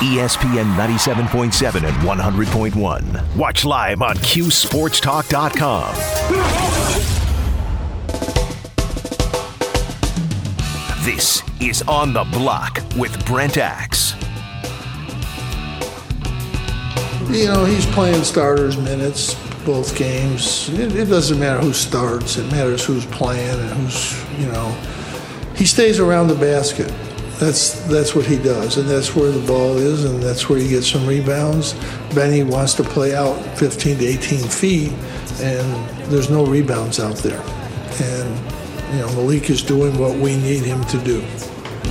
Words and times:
ESPN 0.00 0.74
97.7 0.76 1.86
and 1.86 1.96
100.1. 2.08 3.36
Watch 3.36 3.66
live 3.66 4.00
on 4.00 4.16
QSportsTalk.com. 4.16 5.94
This 11.04 11.42
is 11.60 11.82
On 11.82 12.14
the 12.14 12.24
Block 12.32 12.80
with 12.96 13.26
Brent 13.26 13.58
Axe. 13.58 14.14
You 17.28 17.46
know, 17.46 17.66
he's 17.66 17.84
playing 17.86 18.24
starters 18.24 18.78
minutes 18.78 19.34
both 19.66 19.94
games. 19.94 20.70
It, 20.70 20.96
it 20.96 21.04
doesn't 21.06 21.38
matter 21.38 21.60
who 21.60 21.74
starts, 21.74 22.38
it 22.38 22.50
matters 22.50 22.84
who's 22.84 23.04
playing 23.06 23.60
and 23.60 23.70
who's, 23.70 24.40
you 24.40 24.46
know. 24.46 24.70
He 25.54 25.66
stays 25.66 26.00
around 26.00 26.28
the 26.28 26.34
basket. 26.34 26.90
That's 27.40 27.80
that's 27.88 28.14
what 28.14 28.26
he 28.26 28.36
does, 28.36 28.76
and 28.76 28.86
that's 28.86 29.16
where 29.16 29.30
the 29.32 29.46
ball 29.46 29.78
is, 29.78 30.04
and 30.04 30.22
that's 30.22 30.50
where 30.50 30.58
he 30.58 30.68
gets 30.68 30.86
some 30.86 31.06
rebounds. 31.06 31.72
Benny 32.14 32.42
wants 32.42 32.74
to 32.74 32.84
play 32.84 33.14
out 33.14 33.34
15 33.56 33.96
to 33.96 34.04
18 34.04 34.46
feet, 34.46 34.92
and 35.40 35.88
there's 36.10 36.28
no 36.28 36.44
rebounds 36.44 37.00
out 37.00 37.16
there. 37.16 37.40
And 38.02 38.34
you 38.92 39.00
know, 39.00 39.08
Maliq 39.16 39.48
is 39.48 39.62
doing 39.62 39.98
what 39.98 40.18
we 40.18 40.36
need 40.36 40.64
him 40.64 40.84
to 40.84 40.98
do. 40.98 41.22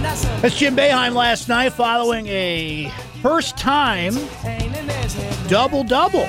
That's 0.03 0.55
Jim 0.55 0.75
Boeheim 0.75 1.15
last 1.15 1.49
night 1.49 1.73
following 1.73 2.27
a 2.27 2.93
first 3.23 3.57
time 3.57 4.13
double 5.47 5.83
double 5.83 6.27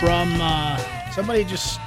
from 0.00 0.40
uh, 0.40 0.78
somebody 1.12 1.44
just 1.44 1.78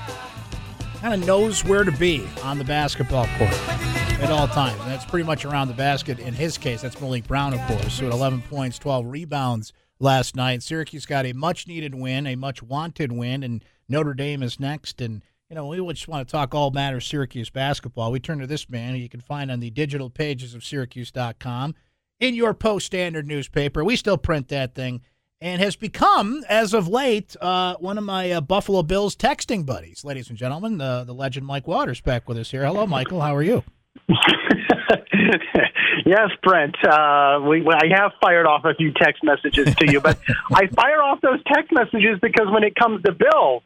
kind 1.01 1.15
of 1.15 1.25
knows 1.25 1.65
where 1.65 1.83
to 1.83 1.91
be 1.91 2.27
on 2.43 2.59
the 2.59 2.63
basketball 2.63 3.27
court 3.39 4.06
at 4.19 4.31
all 4.31 4.47
times. 4.47 4.79
And 4.81 4.91
that's 4.91 5.05
pretty 5.05 5.25
much 5.25 5.45
around 5.45 5.67
the 5.67 5.73
basket. 5.73 6.19
In 6.19 6.33
his 6.33 6.57
case, 6.57 6.81
that's 6.81 6.95
Maliq 6.95 7.27
Brown, 7.27 7.53
of 7.53 7.59
course, 7.61 7.93
So 7.93 8.07
at 8.07 8.13
11 8.13 8.41
points, 8.43 8.79
12 8.79 9.05
rebounds 9.05 9.73
last 9.99 10.35
night. 10.35 10.63
Syracuse 10.63 11.05
got 11.05 11.25
a 11.25 11.33
much 11.33 11.67
needed 11.67 11.93
win, 11.93 12.25
a 12.25 12.35
much 12.35 12.63
wanted 12.63 13.11
win, 13.11 13.43
and 13.43 13.63
Notre 13.87 14.13
Dame 14.13 14.41
is 14.41 14.59
next. 14.59 15.01
And, 15.01 15.23
you 15.49 15.55
know, 15.55 15.67
we 15.67 15.77
just 15.93 16.07
want 16.07 16.27
to 16.27 16.31
talk 16.31 16.55
all 16.55 16.71
matters 16.71 17.05
Syracuse 17.05 17.49
basketball. 17.49 18.11
We 18.11 18.19
turn 18.19 18.39
to 18.39 18.47
this 18.47 18.69
man 18.69 18.93
who 18.93 18.99
you 18.99 19.09
can 19.09 19.21
find 19.21 19.51
on 19.51 19.59
the 19.59 19.69
digital 19.69 20.09
pages 20.09 20.55
of 20.55 20.63
Syracuse.com 20.63 21.75
in 22.19 22.33
your 22.33 22.53
post 22.53 22.87
standard 22.87 23.27
newspaper. 23.27 23.83
We 23.83 23.95
still 23.95 24.17
print 24.17 24.47
that 24.47 24.73
thing 24.73 25.01
and 25.39 25.61
has 25.61 25.75
become, 25.75 26.43
as 26.49 26.73
of 26.73 26.87
late, 26.87 27.35
uh, 27.39 27.75
one 27.75 27.99
of 27.99 28.03
my 28.03 28.31
uh, 28.31 28.41
Buffalo 28.41 28.81
Bills 28.81 29.15
texting 29.15 29.63
buddies. 29.63 30.03
Ladies 30.03 30.29
and 30.29 30.37
gentlemen, 30.37 30.79
the, 30.79 31.03
the 31.05 31.13
legend 31.13 31.45
Mike 31.45 31.67
Waters 31.67 32.01
back 32.01 32.27
with 32.27 32.39
us 32.39 32.49
here. 32.49 32.65
Hello, 32.65 32.87
Michael. 32.87 33.21
How 33.21 33.35
are 33.35 33.43
you? 33.43 33.63
yes, 36.05 36.29
Brent. 36.43 36.75
Uh, 36.83 37.39
we, 37.47 37.65
I 37.67 37.87
have 37.95 38.11
fired 38.21 38.45
off 38.45 38.65
a 38.65 38.73
few 38.73 38.91
text 38.93 39.23
messages 39.23 39.75
to 39.75 39.91
you, 39.91 39.99
but 40.01 40.17
I 40.53 40.67
fire 40.67 41.01
off 41.01 41.21
those 41.21 41.41
text 41.51 41.71
messages 41.71 42.19
because 42.21 42.47
when 42.51 42.63
it 42.63 42.75
comes 42.75 43.03
to 43.03 43.11
Bill, 43.11 43.63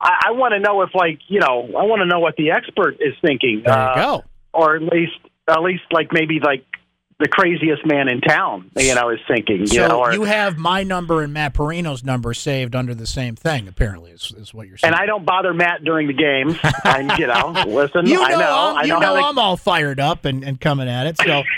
I, 0.00 0.26
I 0.28 0.30
want 0.32 0.52
to 0.52 0.60
know 0.60 0.82
if, 0.82 0.94
like, 0.94 1.20
you 1.28 1.40
know, 1.40 1.64
I 1.78 1.84
want 1.84 2.00
to 2.00 2.06
know 2.06 2.20
what 2.20 2.36
the 2.36 2.50
expert 2.50 2.96
is 3.00 3.14
thinking. 3.22 3.62
There 3.64 3.74
you 3.74 3.80
uh, 3.80 3.94
go. 3.94 4.24
Or 4.52 4.76
at 4.76 4.82
least, 4.82 5.18
at 5.48 5.62
least, 5.62 5.84
like 5.90 6.12
maybe 6.12 6.40
like 6.42 6.64
the 7.18 7.28
craziest 7.28 7.84
man 7.84 8.08
in 8.08 8.20
town. 8.20 8.70
You 8.76 8.94
know, 8.94 9.10
is 9.10 9.18
thinking. 9.26 9.66
So 9.66 9.74
you, 9.74 9.88
know, 9.88 10.00
or, 10.00 10.12
you 10.12 10.24
have 10.24 10.56
my 10.56 10.82
number 10.84 11.22
and 11.22 11.32
Matt 11.32 11.54
Perino's 11.54 12.04
number 12.04 12.32
saved 12.32 12.74
under 12.74 12.94
the 12.94 13.06
same 13.06 13.34
thing. 13.34 13.68
Apparently, 13.68 14.12
is, 14.12 14.32
is 14.36 14.54
what 14.54 14.68
you're 14.68 14.78
saying. 14.78 14.94
And 14.94 15.00
I 15.00 15.06
don't 15.06 15.24
bother 15.24 15.52
Matt 15.52 15.84
during 15.84 16.06
the 16.06 16.12
games. 16.12 16.58
and 16.84 17.18
you 17.18 17.26
know, 17.26 17.64
listen, 17.66 18.06
you 18.06 18.14
know, 18.14 18.24
I 18.24 18.30
know, 18.30 18.76
I'm, 18.76 18.86
you 18.86 18.92
know, 18.92 19.00
know, 19.00 19.14
they... 19.14 19.20
I'm 19.20 19.38
all 19.38 19.56
fired 19.56 20.00
up 20.00 20.24
and, 20.24 20.44
and 20.44 20.60
coming 20.60 20.88
at 20.88 21.06
it. 21.06 21.16
So. 21.18 21.42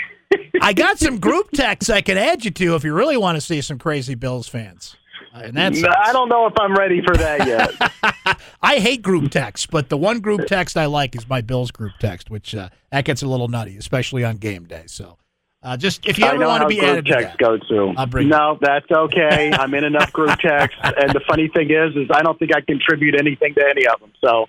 I 0.61 0.73
got 0.73 0.97
some 0.97 1.19
group 1.19 1.51
texts 1.51 1.89
I 1.89 2.01
can 2.01 2.17
add 2.17 2.45
you 2.45 2.51
to 2.51 2.75
if 2.75 2.83
you 2.83 2.93
really 2.93 3.17
want 3.17 3.35
to 3.35 3.41
see 3.41 3.61
some 3.61 3.77
crazy 3.77 4.15
Bills 4.15 4.47
fans. 4.47 4.95
Uh, 5.33 5.39
and 5.45 5.57
that's 5.57 5.83
I 5.83 6.11
don't 6.11 6.29
know 6.29 6.45
if 6.47 6.53
I'm 6.59 6.75
ready 6.75 7.01
for 7.01 7.15
that 7.15 7.47
yet. 7.47 8.39
I 8.61 8.79
hate 8.79 9.01
group 9.01 9.31
text, 9.31 9.71
but 9.71 9.89
the 9.89 9.97
one 9.97 10.19
group 10.19 10.45
text 10.45 10.77
I 10.77 10.85
like 10.85 11.15
is 11.15 11.27
my 11.27 11.41
Bills 11.41 11.71
group 11.71 11.93
text, 11.99 12.29
which 12.29 12.53
uh, 12.53 12.69
that 12.91 13.05
gets 13.05 13.21
a 13.21 13.27
little 13.27 13.47
nutty, 13.47 13.77
especially 13.77 14.23
on 14.23 14.37
game 14.37 14.65
day. 14.65 14.83
So 14.87 15.17
uh, 15.63 15.77
just 15.77 16.07
if 16.07 16.17
you 16.17 16.25
ever 16.25 16.45
want 16.45 16.61
to 16.61 16.67
be 16.67 16.79
added 16.81 17.05
to 17.05 17.11
text 17.11 17.37
go 17.37 17.57
to, 17.57 17.93
I'll 17.97 18.05
bring 18.07 18.29
no, 18.29 18.57
that's 18.59 18.89
okay. 18.89 19.51
I'm 19.53 19.73
in 19.73 19.83
enough 19.83 20.11
group 20.11 20.37
texts, 20.39 20.79
and 20.83 21.11
the 21.11 21.21
funny 21.27 21.49
thing 21.53 21.69
is, 21.69 21.95
is 21.95 22.09
I 22.11 22.21
don't 22.21 22.37
think 22.39 22.51
I 22.55 22.61
contribute 22.61 23.15
anything 23.19 23.53
to 23.55 23.63
any 23.69 23.85
of 23.87 23.99
them. 23.99 24.11
So, 24.23 24.47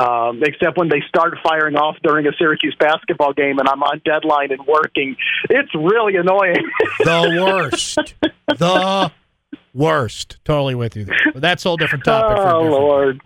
um, 0.00 0.42
except 0.44 0.78
when 0.78 0.88
they 0.88 1.02
start 1.08 1.34
firing 1.42 1.76
off 1.76 1.96
during 2.02 2.26
a 2.26 2.32
Syracuse 2.38 2.76
basketball 2.78 3.32
game, 3.32 3.58
and 3.58 3.68
I'm 3.68 3.82
on 3.82 4.00
deadline 4.04 4.52
and 4.52 4.64
working, 4.66 5.16
it's 5.50 5.74
really 5.74 6.16
annoying. 6.16 6.64
the 7.00 7.42
worst. 7.44 8.14
The 8.58 9.12
worst. 9.74 10.38
Totally 10.44 10.74
with 10.74 10.96
you 10.96 11.04
there. 11.04 11.18
But 11.32 11.42
that's 11.42 11.64
a 11.64 11.68
whole 11.68 11.76
different 11.76 12.04
topic. 12.04 12.38
Oh 12.40 12.62
different 12.62 12.70
Lord. 12.72 13.20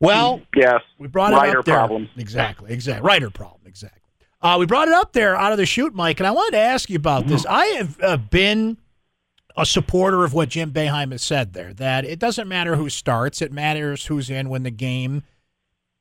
Well, 0.00 0.40
yes, 0.54 0.80
we 0.98 1.08
brought 1.08 1.32
it 1.32 1.36
writer 1.36 1.58
up 1.58 1.64
there. 1.64 1.74
problems. 1.74 2.08
Exactly. 2.16 2.72
Exactly. 2.72 3.06
Writer 3.06 3.30
problem. 3.30 3.62
Exactly. 3.66 4.00
Uh, 4.40 4.56
we 4.58 4.66
brought 4.66 4.88
it 4.88 4.94
up 4.94 5.12
there 5.12 5.36
out 5.36 5.52
of 5.52 5.58
the 5.58 5.66
chute, 5.66 5.94
Mike, 5.94 6.20
and 6.20 6.26
I 6.26 6.30
wanted 6.30 6.52
to 6.52 6.62
ask 6.62 6.88
you 6.88 6.96
about 6.96 7.26
this. 7.26 7.44
I 7.46 7.66
have 7.66 8.00
uh, 8.00 8.16
been 8.16 8.76
a 9.56 9.66
supporter 9.66 10.24
of 10.24 10.32
what 10.32 10.48
Jim 10.48 10.70
Boeheim 10.70 11.10
has 11.10 11.22
said 11.22 11.52
there 11.52 11.74
that 11.74 12.04
it 12.04 12.20
doesn't 12.20 12.46
matter 12.46 12.76
who 12.76 12.88
starts, 12.88 13.42
it 13.42 13.52
matters 13.52 14.06
who's 14.06 14.30
in 14.30 14.48
when 14.48 14.62
the 14.62 14.70
game 14.70 15.24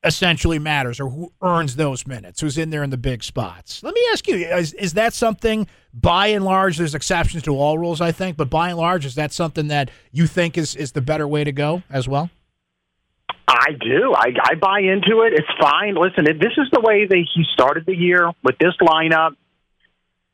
essentially 0.03 0.59
matters 0.59 0.99
or 0.99 1.09
who 1.09 1.33
earns 1.41 1.75
those 1.75 2.05
minutes, 2.05 2.39
who's 2.39 2.59
in 2.59 2.69
there 2.69 2.83
in 2.83 2.91
the 2.91 2.97
big 2.97 3.23
spots. 3.23 3.81
Let 3.81 3.95
me 3.95 4.01
ask 4.11 4.27
you 4.27 4.35
is, 4.35 4.73
is 4.73 4.93
that 4.93 5.13
something, 5.13 5.67
by 5.91 6.27
and 6.27 6.45
large, 6.45 6.77
there's 6.77 6.93
exceptions 6.93 7.41
to 7.43 7.57
all 7.57 7.79
rules, 7.79 7.99
I 7.99 8.11
think, 8.11 8.37
but 8.37 8.51
by 8.51 8.69
and 8.69 8.77
large, 8.77 9.05
is 9.05 9.15
that 9.15 9.33
something 9.33 9.67
that 9.69 9.89
you 10.11 10.27
think 10.27 10.57
is, 10.57 10.75
is 10.75 10.91
the 10.91 11.01
better 11.01 11.27
way 11.27 11.43
to 11.43 11.51
go 11.51 11.81
as 11.89 12.07
well? 12.07 12.29
I 13.47 13.71
do. 13.71 14.13
I, 14.13 14.33
I 14.43 14.55
buy 14.55 14.79
into 14.79 15.21
it. 15.21 15.33
It's 15.33 15.47
fine. 15.59 15.95
Listen, 15.95 16.27
if 16.27 16.37
this 16.39 16.51
is 16.57 16.67
the 16.71 16.81
way 16.81 17.05
that 17.05 17.15
he 17.15 17.45
started 17.53 17.85
the 17.85 17.95
year 17.95 18.29
with 18.43 18.57
this 18.57 18.75
lineup. 18.81 19.35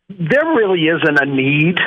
There 0.09 0.45
really 0.45 0.87
isn't 0.87 1.21
a 1.21 1.25
need 1.25 1.77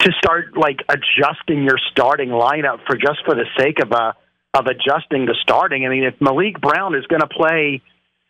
to 0.00 0.12
start 0.18 0.56
like 0.56 0.80
adjusting 0.88 1.64
your 1.64 1.78
starting 1.90 2.28
lineup 2.28 2.84
for 2.86 2.96
just 2.96 3.24
for 3.24 3.34
the 3.34 3.46
sake 3.56 3.80
of 3.80 3.92
a 3.92 3.94
uh, 3.94 4.12
of 4.54 4.66
adjusting 4.66 5.26
the 5.26 5.36
starting. 5.42 5.84
I 5.84 5.90
mean, 5.90 6.04
if 6.04 6.18
Maliq 6.20 6.58
Brown 6.60 6.94
is 6.94 7.06
going 7.06 7.20
to 7.20 7.28
play 7.28 7.82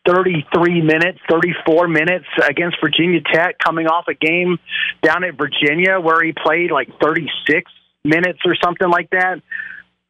33 0.07 0.83
minutes, 0.83 1.21
34 1.31 1.87
minutes 1.87 2.27
against 2.47 2.77
Virginia 2.83 3.21
Tech, 3.21 3.57
coming 3.59 3.87
off 3.87 4.07
a 4.09 4.15
game 4.15 4.59
down 5.01 5.23
at 5.23 5.39
Virginia 5.39 6.01
where 6.01 6.23
he 6.23 6.33
played 6.33 6.73
like 6.73 6.89
36 7.01 7.71
minutes 8.05 8.41
or 8.45 8.57
something 8.63 8.89
like 8.89 9.11
that 9.11 9.41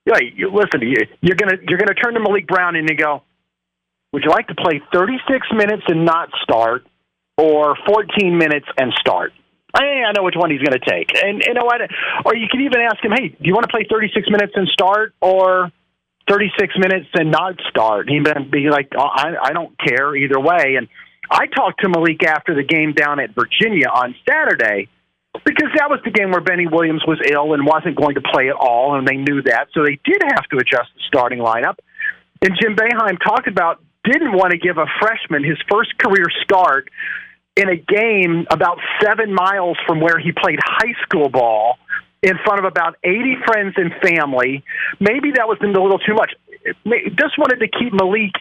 yeah, 0.08 0.20
you, 0.34 0.50
listen, 0.50 0.80
you, 0.80 0.96
you're 1.20 1.36
gonna 1.36 1.56
you're 1.69 1.78
gonna 1.78 1.94
turn 1.94 2.14
to 2.14 2.20
Maliq 2.20 2.46
Brown 2.46 2.76
and 2.76 2.88
you 2.88 2.96
go, 2.96 3.22
would 4.12 4.24
you 4.24 4.30
like 4.30 4.48
to 4.48 4.54
play 4.54 4.80
36 4.92 5.46
minutes 5.54 5.82
and 5.88 6.06
not 6.06 6.30
start, 6.42 6.86
or 7.36 7.76
14 7.86 8.38
minutes 8.38 8.66
and 8.78 8.92
start? 9.00 9.32
I, 9.74 9.84
I 10.08 10.12
know 10.16 10.22
which 10.22 10.34
one 10.34 10.50
he's 10.50 10.62
going 10.62 10.78
to 10.80 10.91
take, 10.91 11.10
and 11.22 11.42
you 11.46 11.52
know 11.52 11.64
what? 11.64 11.82
Or 12.24 12.34
you 12.34 12.46
could 12.50 12.62
even 12.62 12.80
ask 12.80 13.04
him, 13.04 13.12
hey, 13.12 13.28
do 13.28 13.44
you 13.44 13.52
want 13.52 13.64
to 13.69 13.72
play 13.72 13.86
36 13.88 14.30
minutes 14.30 14.54
and 14.56 14.66
start, 14.69 15.12
or 15.20 15.70
36 16.26 16.75
minutes 16.78 17.08
and 17.12 17.30
not 17.30 17.60
start? 17.69 18.08
He'd 18.08 18.25
be 18.50 18.70
like, 18.70 18.88
oh, 18.96 19.02
I, 19.02 19.34
I 19.42 19.52
don't 19.52 19.76
care 19.78 20.16
either 20.16 20.40
way. 20.40 20.76
And 20.78 20.88
I 21.30 21.46
talked 21.46 21.80
to 21.82 21.88
Maliq 21.88 22.25
after 22.25 22.54
the 22.54 22.62
game 22.62 22.94
down 22.94 23.20
at 23.20 23.34
Virginia 23.34 23.88
on 23.92 24.14
Saturday 24.26 24.88
because 25.44 25.71
that 25.76 25.91
was 25.91 26.00
the 26.04 26.10
game 26.10 26.31
where 26.31 26.41
Benny 26.41 26.66
Williams 26.66 27.03
was 27.06 27.19
ill 27.31 27.54
and 27.54 27.66
wasn't 27.66 27.97
going 27.97 28.15
to 28.15 28.21
play 28.21 28.49
at 28.49 28.56
all, 28.56 28.97
and 28.97 29.06
they 29.06 29.16
knew 29.16 29.43
that, 29.43 29.69
so 29.72 29.82
they 29.82 29.99
did 30.04 30.22
have 30.34 30.44
to 30.50 30.56
adjust 30.56 30.91
the 30.94 31.03
starting 31.06 31.38
lineup. 31.38 31.76
And 32.43 32.56
Jim 32.60 32.76
Boeheim 32.76 33.19
talked 33.22 33.49
about 33.49 33.82
didn't 34.04 34.32
want 34.32 34.53
to 34.53 34.59
give 34.59 34.78
a 34.78 34.87
freshman 35.00 35.44
his 35.44 35.59
first 35.71 35.97
career 35.99 36.26
start 36.43 36.88
in 37.56 37.69
a 37.69 37.76
game 37.76 38.47
about 38.50 38.78
seven 39.03 39.34
miles 39.34 39.76
from 39.87 40.00
where 40.00 40.19
he 40.19 40.32
played 40.32 40.59
high 40.62 40.94
school 41.03 41.28
ball 41.28 41.76
in 42.22 42.34
front 42.44 42.61
of 42.61 42.64
about 42.64 42.96
80 43.02 43.37
friends 43.46 43.75
and 43.76 43.93
family. 44.02 44.64
Maybe 45.00 45.32
that 45.32 45.49
was 45.49 45.58
a 45.62 45.67
little 45.67 45.99
too 45.99 46.14
much. 46.14 46.32
Just 47.17 47.38
wanted 47.38 47.61
to 47.61 47.69
keep 47.69 47.93
Maliq 47.93 48.32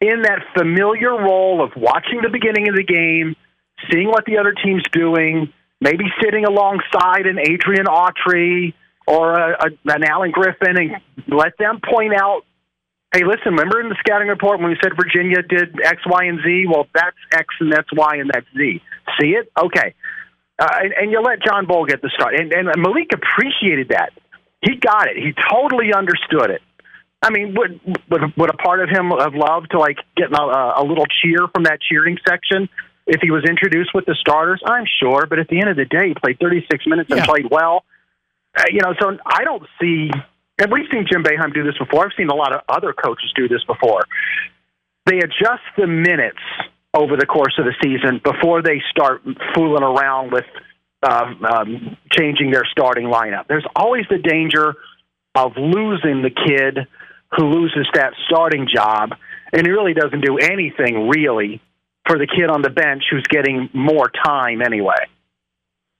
in 0.00 0.22
that 0.22 0.40
familiar 0.56 1.10
role 1.10 1.62
of 1.62 1.72
watching 1.76 2.20
the 2.22 2.28
beginning 2.28 2.68
of 2.68 2.76
the 2.76 2.82
game, 2.82 3.36
seeing 3.90 4.08
what 4.08 4.24
the 4.24 4.38
other 4.38 4.52
team's 4.52 4.84
doing, 4.92 5.52
maybe 5.84 6.04
sitting 6.22 6.46
alongside 6.46 7.26
an 7.26 7.38
Adrian 7.38 7.84
Autry 7.84 8.72
or 9.06 9.34
a, 9.34 9.66
a, 9.66 9.92
an 9.92 10.02
Allen 10.02 10.30
Griffin 10.30 10.76
and 10.78 10.90
let 11.28 11.58
them 11.58 11.80
point 11.84 12.14
out, 12.14 12.42
hey, 13.12 13.22
listen, 13.24 13.52
remember 13.52 13.80
in 13.80 13.90
the 13.90 13.96
scouting 14.00 14.28
report 14.28 14.60
when 14.60 14.70
we 14.70 14.76
said 14.82 14.92
Virginia 14.96 15.42
did 15.42 15.78
X, 15.84 16.00
Y, 16.06 16.24
and 16.24 16.40
Z? 16.42 16.64
Well, 16.66 16.86
that's 16.94 17.16
X 17.32 17.46
and 17.60 17.70
that's 17.70 17.88
Y 17.92 18.16
and 18.16 18.30
that's 18.32 18.46
Z. 18.56 18.80
See 19.20 19.28
it? 19.36 19.52
Okay. 19.60 19.94
Uh, 20.58 20.68
and, 20.82 20.92
and 20.94 21.10
you 21.10 21.20
let 21.20 21.42
John 21.44 21.66
Bol 21.66 21.84
get 21.84 22.00
the 22.00 22.10
start. 22.14 22.34
And, 22.34 22.50
and 22.52 22.68
Maliq 22.68 23.12
appreciated 23.12 23.90
that. 23.90 24.10
He 24.62 24.76
got 24.76 25.08
it. 25.08 25.18
He 25.18 25.34
totally 25.52 25.92
understood 25.92 26.50
it. 26.50 26.62
I 27.20 27.30
mean, 27.30 27.54
would, 27.56 27.80
would 28.10 28.36
would 28.36 28.50
a 28.50 28.56
part 28.56 28.80
of 28.80 28.88
him 28.90 29.10
have 29.18 29.34
loved 29.34 29.70
to 29.72 29.78
like 29.78 29.96
get 30.16 30.30
a, 30.30 30.42
a 30.76 30.84
little 30.84 31.06
cheer 31.22 31.48
from 31.52 31.64
that 31.64 31.78
cheering 31.80 32.18
section 32.26 32.68
if 33.06 33.20
he 33.20 33.30
was 33.30 33.44
introduced 33.48 33.90
with 33.94 34.06
the 34.06 34.16
starters, 34.18 34.62
I'm 34.64 34.84
sure. 35.00 35.26
But 35.26 35.38
at 35.38 35.48
the 35.48 35.60
end 35.60 35.68
of 35.68 35.76
the 35.76 35.84
day, 35.84 36.08
he 36.08 36.14
played 36.14 36.38
36 36.38 36.86
minutes 36.86 37.10
and 37.10 37.20
yeah. 37.20 37.26
played 37.26 37.46
well. 37.50 37.84
Uh, 38.56 38.64
you 38.70 38.80
know, 38.82 38.94
so 39.00 39.16
I 39.26 39.44
don't 39.44 39.64
see, 39.80 40.10
and 40.58 40.72
we've 40.72 40.86
seen 40.92 41.06
Jim 41.10 41.22
Boeheim 41.22 41.52
do 41.52 41.64
this 41.64 41.76
before. 41.78 42.06
I've 42.06 42.12
seen 42.16 42.28
a 42.28 42.34
lot 42.34 42.54
of 42.54 42.62
other 42.68 42.92
coaches 42.92 43.32
do 43.34 43.48
this 43.48 43.62
before. 43.64 44.02
They 45.06 45.18
adjust 45.18 45.64
the 45.76 45.86
minutes 45.86 46.38
over 46.94 47.16
the 47.16 47.26
course 47.26 47.58
of 47.58 47.66
the 47.66 47.74
season 47.82 48.20
before 48.22 48.62
they 48.62 48.80
start 48.90 49.22
fooling 49.54 49.82
around 49.82 50.32
with 50.32 50.44
uh, 51.02 51.34
um, 51.52 51.96
changing 52.10 52.52
their 52.52 52.64
starting 52.70 53.06
lineup. 53.06 53.46
There's 53.48 53.66
always 53.76 54.04
the 54.08 54.18
danger 54.18 54.74
of 55.34 55.52
losing 55.56 56.22
the 56.22 56.30
kid 56.30 56.86
who 57.36 57.46
loses 57.46 57.86
that 57.94 58.12
starting 58.26 58.68
job, 58.72 59.10
and 59.52 59.66
he 59.66 59.72
really 59.72 59.92
doesn't 59.92 60.20
do 60.20 60.38
anything 60.38 61.08
really 61.08 61.60
for 62.06 62.18
the 62.18 62.26
kid 62.26 62.50
on 62.50 62.62
the 62.62 62.70
bench 62.70 63.04
who's 63.10 63.26
getting 63.28 63.70
more 63.72 64.10
time 64.24 64.62
anyway. 64.62 64.94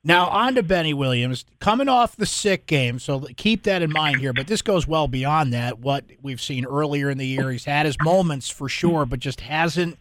Now, 0.06 0.28
on 0.28 0.54
to 0.56 0.62
Benny 0.62 0.92
Williams, 0.92 1.46
coming 1.60 1.88
off 1.88 2.14
the 2.14 2.26
sick 2.26 2.66
game, 2.66 2.98
so 2.98 3.20
keep 3.38 3.62
that 3.62 3.80
in 3.80 3.90
mind 3.90 4.20
here, 4.20 4.34
but 4.34 4.46
this 4.46 4.60
goes 4.60 4.86
well 4.86 5.08
beyond 5.08 5.54
that. 5.54 5.78
What 5.78 6.04
we've 6.20 6.42
seen 6.42 6.66
earlier 6.66 7.08
in 7.08 7.16
the 7.16 7.26
year, 7.26 7.50
he's 7.50 7.64
had 7.64 7.86
his 7.86 7.96
moments 8.02 8.50
for 8.50 8.68
sure, 8.68 9.06
but 9.06 9.18
just 9.18 9.40
hasn't 9.40 9.98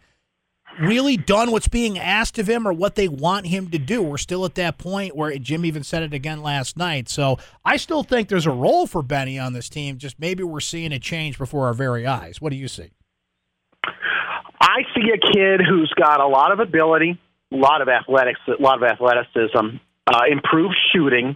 really 0.82 1.16
done 1.16 1.52
what's 1.52 1.70
being 1.70 1.98
asked 1.98 2.38
of 2.38 2.50
him 2.50 2.68
or 2.68 2.74
what 2.74 2.96
they 2.96 3.08
want 3.08 3.48
him 3.48 3.70
to 3.70 3.78
do. 3.78 4.02
We're 4.02 4.18
still 4.18 4.44
at 4.44 4.56
that 4.56 4.78
point 4.78 5.16
where 5.16 5.38
Jim 5.38 5.64
even 5.64 5.84
said 5.84 6.04
it 6.04 6.14
again 6.14 6.42
last 6.42 6.76
night. 6.76 7.08
So 7.08 7.38
I 7.64 7.78
still 7.78 8.04
think 8.04 8.28
there's 8.28 8.48
a 8.48 8.52
role 8.52 8.88
for 8.88 9.04
Benny 9.04 9.40
on 9.40 9.54
this 9.54 9.70
team, 9.70 9.98
just 9.98 10.20
maybe 10.20 10.44
we're 10.44 10.60
seeing 10.60 10.92
it 10.92 11.02
change 11.02 11.38
before 11.38 11.68
our 11.68 11.74
very 11.74 12.06
eyes. 12.06 12.42
What 12.42 12.50
do 12.50 12.58
you 12.58 12.68
see? 12.68 12.92
I 14.64 14.84
see 14.96 15.12
a 15.14 15.18
kid 15.18 15.60
who's 15.68 15.94
got 16.00 16.22
a 16.22 16.28
lot 16.28 16.54
of 16.54 16.60
ability, 16.60 17.20
a 17.52 17.56
lot 17.56 17.82
of 17.82 17.90
athletics, 17.90 18.40
a 18.48 18.62
lot 18.62 18.82
of 18.82 18.84
athleticism, 18.84 19.78
uh, 20.08 20.22
improved 20.32 20.76
shooting, 20.94 21.36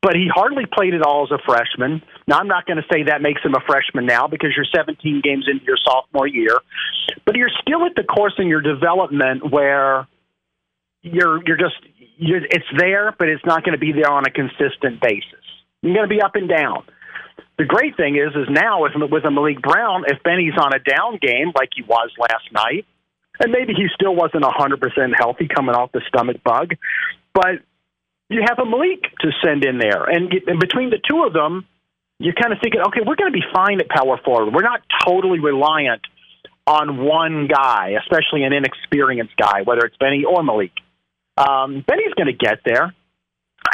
but 0.00 0.14
he 0.14 0.26
hardly 0.34 0.64
played 0.64 0.94
at 0.94 1.02
all 1.02 1.24
as 1.24 1.30
a 1.30 1.38
freshman. 1.44 2.00
Now, 2.26 2.38
I'm 2.38 2.48
not 2.48 2.64
going 2.64 2.78
to 2.78 2.84
say 2.90 3.04
that 3.04 3.20
makes 3.20 3.42
him 3.42 3.54
a 3.54 3.60
freshman 3.66 4.06
now 4.06 4.26
because 4.26 4.50
you're 4.56 4.66
17 4.74 5.20
games 5.22 5.44
into 5.50 5.66
your 5.66 5.76
sophomore 5.84 6.26
year, 6.26 6.56
but 7.26 7.36
you're 7.36 7.50
still 7.60 7.84
at 7.84 7.94
the 7.94 8.04
course 8.04 8.34
in 8.38 8.46
your 8.46 8.62
development 8.62 9.50
where 9.50 10.08
you're 11.02 11.46
you're 11.46 11.58
just 11.58 11.76
you're, 12.16 12.42
it's 12.42 12.66
there, 12.78 13.14
but 13.18 13.28
it's 13.28 13.44
not 13.44 13.64
going 13.64 13.74
to 13.74 13.78
be 13.78 13.92
there 13.92 14.10
on 14.10 14.24
a 14.26 14.30
consistent 14.30 15.02
basis. 15.02 15.44
You're 15.82 15.94
going 15.94 16.08
to 16.08 16.14
be 16.14 16.22
up 16.22 16.36
and 16.36 16.48
down. 16.48 16.84
The 17.58 17.64
great 17.64 17.96
thing 17.96 18.16
is, 18.16 18.34
is 18.34 18.48
now 18.50 18.82
with 18.82 18.92
with 19.10 19.24
a 19.24 19.28
Maliq 19.28 19.62
Brown, 19.62 20.04
if 20.06 20.22
Benny's 20.22 20.54
on 20.60 20.72
a 20.74 20.78
down 20.78 21.18
game 21.20 21.52
like 21.54 21.70
he 21.74 21.82
was 21.82 22.10
last 22.18 22.52
night, 22.52 22.84
and 23.40 23.52
maybe 23.52 23.72
he 23.74 23.86
still 23.94 24.14
wasn't 24.14 24.44
100% 24.44 25.12
healthy 25.16 25.48
coming 25.48 25.74
off 25.74 25.92
the 25.92 26.02
stomach 26.08 26.42
bug, 26.44 26.74
but 27.34 27.60
you 28.28 28.42
have 28.46 28.58
a 28.58 28.62
Maliq 28.68 29.02
to 29.20 29.30
send 29.44 29.64
in 29.64 29.78
there. 29.78 30.04
And, 30.04 30.32
and 30.46 30.58
between 30.58 30.90
the 30.90 30.98
two 30.98 31.24
of 31.24 31.32
them, 31.32 31.66
you're 32.18 32.34
kind 32.34 32.52
of 32.52 32.58
thinking, 32.62 32.80
okay, 32.88 33.00
we're 33.06 33.16
going 33.16 33.32
to 33.32 33.38
be 33.38 33.44
fine 33.54 33.80
at 33.80 33.88
power 33.88 34.18
forward. 34.24 34.54
We're 34.54 34.62
not 34.62 34.80
totally 35.06 35.38
reliant 35.38 36.02
on 36.66 37.04
one 37.04 37.46
guy, 37.46 37.94
especially 38.00 38.42
an 38.42 38.52
inexperienced 38.52 39.36
guy, 39.36 39.62
whether 39.64 39.84
it's 39.84 39.96
Benny 39.98 40.24
or 40.24 40.42
Maliq. 40.42 40.72
Um, 41.36 41.84
Benny's 41.86 42.14
going 42.16 42.26
to 42.26 42.32
get 42.32 42.60
there. 42.64 42.94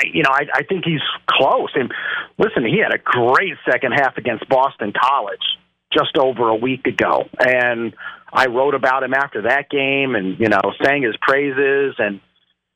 I, 0.02 0.08
you 0.12 0.22
know, 0.22 0.30
I, 0.30 0.46
I 0.54 0.62
think 0.64 0.84
he's 0.84 1.00
close. 1.28 1.70
And 1.74 1.92
listen, 2.38 2.64
he 2.64 2.78
had 2.78 2.94
a 2.94 2.98
great 2.98 3.54
second 3.70 3.92
half 3.92 4.16
against 4.16 4.48
Boston 4.48 4.92
College 4.98 5.42
just 5.92 6.16
over 6.16 6.48
a 6.48 6.56
week 6.56 6.86
ago, 6.86 7.28
and 7.38 7.94
I 8.32 8.46
wrote 8.46 8.74
about 8.74 9.02
him 9.02 9.12
after 9.12 9.42
that 9.42 9.68
game, 9.68 10.14
and 10.14 10.40
you 10.40 10.48
know, 10.48 10.60
sang 10.82 11.02
his 11.02 11.16
praises 11.20 11.94
and 11.98 12.20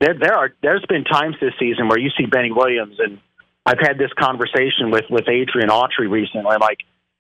there 0.01 0.15
there 0.19 0.35
are 0.35 0.53
there's 0.63 0.85
been 0.89 1.05
times 1.05 1.37
this 1.41 1.55
season 1.59 1.89
where 1.89 1.99
you 1.99 2.11
see 2.19 2.27
Benny 2.27 2.53
Williams 2.53 2.97
and 2.99 3.19
I've 3.65 3.81
had 3.81 3.99
this 3.99 4.13
conversation 4.19 4.91
with 4.91 5.05
with 5.11 5.29
Adrian 5.29 5.71
Autry 5.71 6.09
recently. 6.09 6.57
Like, 6.61 6.79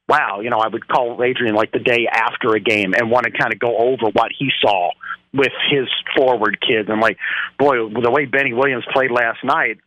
wow, 0.08 0.40
you 0.40 0.50
know, 0.50 0.58
I 0.58 0.68
would 0.68 0.86
call 0.86 1.20
Adrian 1.22 1.54
like 1.54 1.72
the 1.72 1.80
day 1.80 2.06
after 2.10 2.54
a 2.54 2.60
game 2.60 2.94
and 2.94 3.10
want 3.10 3.24
to 3.24 3.32
kind 3.32 3.52
of 3.52 3.58
go 3.58 3.76
over 3.76 4.06
what 4.12 4.30
he 4.38 4.50
saw 4.60 4.90
with 5.34 5.52
his 5.70 5.88
forward 6.16 6.58
kids. 6.60 6.88
I'm 6.90 7.00
like, 7.00 7.18
boy, 7.58 7.88
the 7.88 8.10
way 8.10 8.26
Benny 8.26 8.52
Williams 8.52 8.84
played 8.92 9.10
last 9.10 9.42
night, 9.42 9.78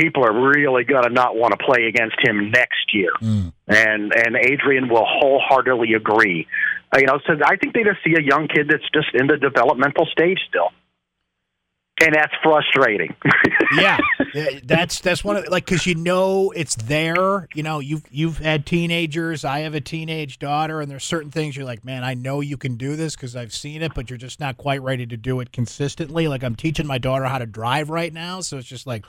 people 0.00 0.24
are 0.24 0.50
really 0.50 0.84
going 0.84 1.04
to 1.04 1.10
not 1.10 1.36
want 1.36 1.52
to 1.52 1.64
play 1.64 1.86
against 1.86 2.16
him 2.22 2.50
next 2.50 2.94
year. 2.94 3.12
Mm. 3.20 3.52
And 3.68 4.12
and 4.14 4.36
Adrian 4.36 4.88
will 4.88 5.06
wholeheartedly 5.06 5.94
agree. 5.94 6.46
Uh, 6.92 6.98
you 6.98 7.06
know, 7.06 7.20
so 7.26 7.34
I 7.44 7.56
think 7.56 7.74
they 7.74 7.84
just 7.84 8.02
see 8.04 8.14
a 8.18 8.22
young 8.22 8.48
kid 8.48 8.68
that's 8.68 8.88
just 8.92 9.14
in 9.14 9.26
the 9.26 9.36
developmental 9.36 10.06
stage 10.06 10.40
still 10.48 10.70
and 12.00 12.14
that's 12.14 12.32
frustrating. 12.42 13.14
yeah, 13.76 13.98
that's 14.64 15.00
that's 15.00 15.22
one 15.22 15.36
of 15.36 15.48
like 15.48 15.66
because 15.66 15.86
you 15.86 15.94
know 15.94 16.50
it's 16.56 16.74
there. 16.76 17.48
You 17.54 17.62
know, 17.62 17.78
you've 17.78 18.04
you've 18.10 18.38
had 18.38 18.64
teenagers. 18.64 19.44
I 19.44 19.60
have 19.60 19.74
a 19.74 19.80
teenage 19.80 20.38
daughter, 20.38 20.80
and 20.80 20.90
there's 20.90 21.04
certain 21.04 21.30
things 21.30 21.56
you're 21.56 21.66
like, 21.66 21.84
man, 21.84 22.02
I 22.02 22.14
know 22.14 22.40
you 22.40 22.56
can 22.56 22.76
do 22.76 22.96
this 22.96 23.14
because 23.14 23.36
I've 23.36 23.52
seen 23.52 23.82
it, 23.82 23.92
but 23.94 24.08
you're 24.08 24.16
just 24.16 24.40
not 24.40 24.56
quite 24.56 24.82
ready 24.82 25.06
to 25.06 25.16
do 25.16 25.40
it 25.40 25.52
consistently. 25.52 26.26
Like 26.26 26.42
I'm 26.42 26.56
teaching 26.56 26.86
my 26.86 26.98
daughter 26.98 27.24
how 27.24 27.38
to 27.38 27.46
drive 27.46 27.90
right 27.90 28.12
now, 28.12 28.40
so 28.40 28.56
it's 28.56 28.68
just 28.68 28.86
like, 28.86 29.04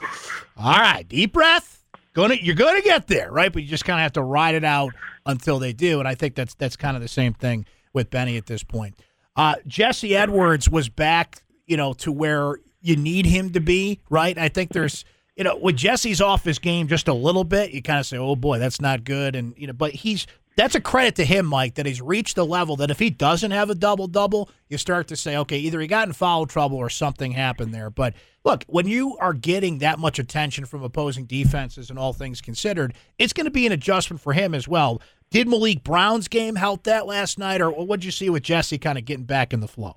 all 0.56 0.72
right, 0.72 1.08
deep 1.08 1.32
breath. 1.32 1.78
Gonna 2.14 2.34
you're 2.34 2.54
gonna 2.54 2.82
get 2.82 3.06
there, 3.06 3.32
right? 3.32 3.50
But 3.50 3.62
you 3.62 3.68
just 3.68 3.86
kind 3.86 3.98
of 3.98 4.02
have 4.02 4.12
to 4.14 4.22
ride 4.22 4.54
it 4.54 4.64
out 4.64 4.92
until 5.24 5.58
they 5.58 5.72
do, 5.72 5.98
and 5.98 6.06
I 6.06 6.14
think 6.14 6.34
that's 6.34 6.54
that's 6.54 6.76
kind 6.76 6.94
of 6.94 7.02
the 7.02 7.08
same 7.08 7.32
thing 7.32 7.64
with 7.94 8.10
Benny 8.10 8.36
at 8.36 8.46
this 8.46 8.62
point. 8.62 8.96
Uh, 9.34 9.54
Jesse 9.66 10.14
Edwards 10.14 10.68
was 10.68 10.90
back, 10.90 11.42
you 11.66 11.78
know, 11.78 11.94
to 11.94 12.12
where 12.12 12.56
you 12.82 12.96
need 12.96 13.26
him 13.26 13.50
to 13.52 13.60
be, 13.60 14.00
right? 14.10 14.36
I 14.36 14.48
think 14.48 14.72
there's 14.72 15.04
you 15.36 15.44
know, 15.44 15.56
when 15.56 15.76
Jesse's 15.76 16.20
off 16.20 16.44
his 16.44 16.58
game 16.58 16.88
just 16.88 17.08
a 17.08 17.14
little 17.14 17.44
bit, 17.44 17.70
you 17.70 17.80
kind 17.80 17.98
of 17.98 18.06
say, 18.06 18.18
"Oh 18.18 18.36
boy, 18.36 18.58
that's 18.58 18.80
not 18.80 19.04
good." 19.04 19.34
And 19.34 19.54
you 19.56 19.66
know, 19.66 19.72
but 19.72 19.92
he's 19.92 20.26
that's 20.56 20.74
a 20.74 20.80
credit 20.80 21.16
to 21.16 21.24
him, 21.24 21.46
Mike, 21.46 21.74
that 21.76 21.86
he's 21.86 22.02
reached 22.02 22.36
the 22.36 22.44
level 22.44 22.76
that 22.76 22.90
if 22.90 22.98
he 22.98 23.08
doesn't 23.08 23.52
have 23.52 23.70
a 23.70 23.74
double 23.74 24.06
double, 24.06 24.50
you 24.68 24.76
start 24.76 25.08
to 25.08 25.16
say, 25.16 25.36
okay, 25.38 25.56
either 25.58 25.80
he 25.80 25.86
got 25.86 26.06
in 26.06 26.12
foul 26.12 26.46
trouble 26.46 26.76
or 26.76 26.90
something 26.90 27.32
happened 27.32 27.72
there. 27.72 27.88
But 27.88 28.14
look, 28.44 28.64
when 28.66 28.86
you 28.86 29.16
are 29.18 29.32
getting 29.32 29.78
that 29.78 29.98
much 29.98 30.18
attention 30.18 30.66
from 30.66 30.82
opposing 30.82 31.24
defenses 31.24 31.88
and 31.88 31.98
all 31.98 32.12
things 32.12 32.42
considered, 32.42 32.94
it's 33.18 33.32
going 33.32 33.46
to 33.46 33.50
be 33.50 33.66
an 33.66 33.72
adjustment 33.72 34.20
for 34.20 34.34
him 34.34 34.54
as 34.54 34.68
well. 34.68 35.00
Did 35.30 35.46
Maliq 35.46 35.82
Brown's 35.82 36.28
game 36.28 36.56
help 36.56 36.84
that 36.84 37.06
last 37.06 37.38
night, 37.38 37.62
or 37.62 37.70
what 37.70 38.00
did 38.00 38.04
you 38.04 38.10
see 38.10 38.28
with 38.28 38.42
Jesse 38.42 38.76
kind 38.76 38.98
of 38.98 39.06
getting 39.06 39.24
back 39.24 39.54
in 39.54 39.60
the 39.60 39.68
flow? 39.68 39.96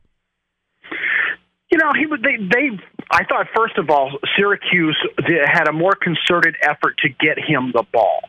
You 1.75 1.81
know, 1.83 1.91
he. 1.91 2.05
They, 2.05 2.37
they. 2.37 2.83
I 3.11 3.25
thought 3.25 3.47
first 3.53 3.77
of 3.77 3.89
all, 3.89 4.17
Syracuse 4.37 4.97
had 5.45 5.67
a 5.67 5.73
more 5.73 5.91
concerted 5.91 6.55
effort 6.61 6.95
to 6.99 7.09
get 7.09 7.37
him 7.37 7.73
the 7.73 7.83
ball, 7.91 8.21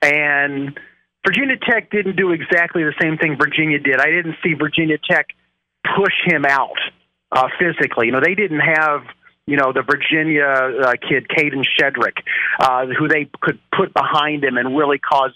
and 0.00 0.80
Virginia 1.26 1.56
Tech 1.58 1.90
didn't 1.90 2.16
do 2.16 2.32
exactly 2.32 2.84
the 2.84 2.94
same 2.98 3.18
thing 3.18 3.36
Virginia 3.38 3.78
did. 3.78 4.00
I 4.00 4.06
didn't 4.06 4.36
see 4.42 4.54
Virginia 4.54 4.96
Tech 4.96 5.26
push 5.98 6.14
him 6.24 6.46
out 6.46 6.78
uh, 7.30 7.48
physically. 7.60 8.06
You 8.06 8.12
know, 8.12 8.22
they 8.24 8.34
didn't 8.34 8.60
have 8.60 9.02
you 9.44 9.58
know 9.58 9.74
the 9.74 9.82
Virginia 9.82 10.46
uh, 10.46 10.92
kid 10.92 11.28
Kadin 11.28 11.64
Shedrick, 11.78 12.16
uh, 12.58 12.86
who 12.98 13.06
they 13.06 13.28
could 13.42 13.58
put 13.76 13.92
behind 13.92 14.44
him 14.44 14.56
and 14.56 14.78
really 14.78 14.98
cause 14.98 15.34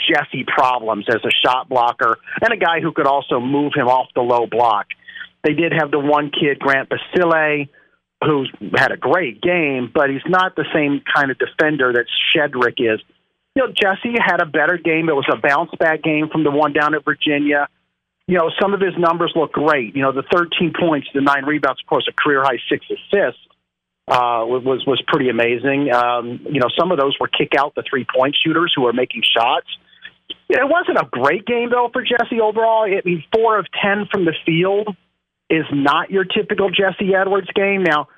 Jesse 0.00 0.44
problems 0.44 1.04
as 1.10 1.20
a 1.22 1.30
shot 1.44 1.68
blocker, 1.68 2.16
and 2.40 2.50
a 2.50 2.56
guy 2.56 2.80
who 2.80 2.92
could 2.92 3.06
also 3.06 3.40
move 3.40 3.72
him 3.76 3.88
off 3.88 4.08
the 4.14 4.22
low 4.22 4.46
block. 4.46 4.86
They 5.44 5.52
did 5.52 5.72
have 5.72 5.90
the 5.90 5.98
one 5.98 6.30
kid, 6.30 6.58
Grant 6.58 6.88
Basile, 6.88 7.66
who's 8.24 8.50
had 8.74 8.92
a 8.92 8.96
great 8.96 9.42
game, 9.42 9.90
but 9.92 10.08
he's 10.08 10.24
not 10.26 10.56
the 10.56 10.64
same 10.74 11.02
kind 11.14 11.30
of 11.30 11.38
defender 11.38 11.92
that 11.92 12.06
Shedrick 12.34 12.78
is. 12.78 13.00
You 13.54 13.66
know, 13.66 13.68
Jesse 13.68 14.16
had 14.18 14.40
a 14.40 14.46
better 14.46 14.78
game. 14.78 15.08
It 15.08 15.14
was 15.14 15.28
a 15.30 15.36
bounce 15.36 15.70
back 15.78 16.02
game 16.02 16.28
from 16.32 16.42
the 16.42 16.50
one 16.50 16.72
down 16.72 16.94
at 16.94 17.04
Virginia. 17.04 17.68
You 18.26 18.38
know, 18.38 18.50
some 18.60 18.72
of 18.72 18.80
his 18.80 18.94
numbers 18.98 19.32
look 19.36 19.52
great. 19.52 19.94
You 19.94 20.02
know, 20.02 20.12
the 20.12 20.24
13 20.32 20.72
points, 20.78 21.08
the 21.14 21.20
nine 21.20 21.44
rebounds, 21.44 21.80
of 21.82 21.86
course, 21.86 22.08
a 22.08 22.12
career 22.12 22.42
high 22.42 22.58
six 22.70 22.86
assists 22.86 23.40
uh, 24.08 24.44
was 24.48 24.82
was 24.86 25.02
pretty 25.06 25.28
amazing. 25.28 25.92
Um, 25.92 26.40
you 26.50 26.60
know, 26.60 26.68
some 26.78 26.90
of 26.90 26.98
those 26.98 27.16
were 27.20 27.28
kick 27.28 27.52
out 27.56 27.74
the 27.74 27.84
three 27.88 28.06
point 28.16 28.34
shooters 28.42 28.72
who 28.74 28.82
were 28.82 28.92
making 28.92 29.22
shots. 29.22 29.66
It 30.48 30.68
wasn't 30.68 30.98
a 30.98 31.08
great 31.10 31.46
game 31.46 31.70
though 31.70 31.90
for 31.92 32.02
Jesse 32.02 32.40
overall. 32.40 32.84
I 32.84 33.02
mean, 33.04 33.22
four 33.32 33.58
of 33.58 33.66
ten 33.82 34.06
from 34.10 34.24
the 34.24 34.34
field 34.44 34.88
is 35.50 35.64
not 35.72 36.10
your 36.10 36.24
typical 36.24 36.70
Jesse 36.70 37.14
Edwards 37.14 37.48
game. 37.54 37.82
Now, 37.82 38.08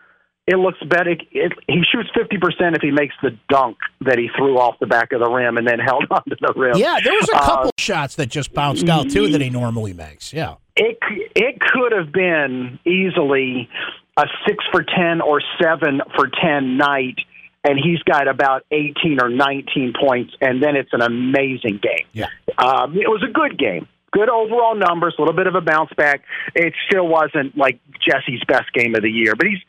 it 0.47 0.57
looks 0.57 0.79
better. 0.89 1.11
It, 1.11 1.23
it, 1.33 1.53
he 1.67 1.83
shoots 1.91 2.09
50% 2.17 2.77
if 2.77 2.83
he 2.83 2.91
makes 2.91 3.15
the 3.23 3.37
dunk 3.49 3.79
that 4.03 4.19
he 4.19 4.29
threw 4.37 4.59
off 4.59 4.77
the 4.79 4.87
back 4.87 5.13
of 5.13 5.21
the 5.21 5.29
rim 5.29 5.57
and 5.57 5.67
then 5.67 5.79
held 5.85 6.05
onto 6.11 6.37
the 6.41 6.53
rim. 6.57 6.77
Yeah, 6.77 6.99
there 7.03 7.15
was 7.15 7.29
a 7.29 7.39
couple 7.39 7.69
uh, 7.69 7.71
shots 7.79 8.15
that 8.17 8.29
just 8.29 8.53
bounced 8.55 8.89
out, 8.89 9.11
too, 9.11 9.29
that 9.31 9.41
he 9.41 9.51
normally 9.51 9.93
makes. 9.93 10.33
Yeah. 10.33 10.55
It, 10.77 10.99
it 11.35 11.59
could 11.61 11.93
have 11.93 12.13
been 12.13 12.79
easily 12.85 13.69
a 14.17 14.25
6 14.47 14.65
for 14.71 14.85
10 14.85 15.21
or 15.21 15.43
7 15.61 16.01
for 16.15 16.29
10 16.29 16.77
night 16.77 17.17
and 17.65 17.81
he's 17.83 18.01
got 18.05 18.29
about 18.29 18.65
18 18.71 19.19
or 19.21 19.29
19 19.29 19.95
points, 20.01 20.33
and 20.41 20.63
then 20.63 20.77
it's 20.77 20.91
an 20.93 21.03
amazing 21.03 21.81
game. 21.83 22.07
Yeah. 22.13 22.27
Um, 22.59 22.95
it 22.95 23.09
was 23.09 23.25
a 23.29 23.33
good 23.33 23.59
game 23.59 23.89
good 24.17 24.31
overall 24.31 24.75
numbers, 24.75 25.15
a 25.19 25.21
little 25.21 25.37
bit 25.37 25.47
of 25.47 25.55
a 25.55 25.61
bounce 25.61 25.93
back. 25.97 26.23
It 26.55 26.73
still 26.89 27.07
wasn't 27.07 27.57
like 27.57 27.79
Jesse's 28.01 28.43
best 28.49 28.73
game 28.73 28.95
of 28.95 29.03
the 29.03 29.11
year, 29.11 29.35
but 29.37 29.47
he's 29.47 29.61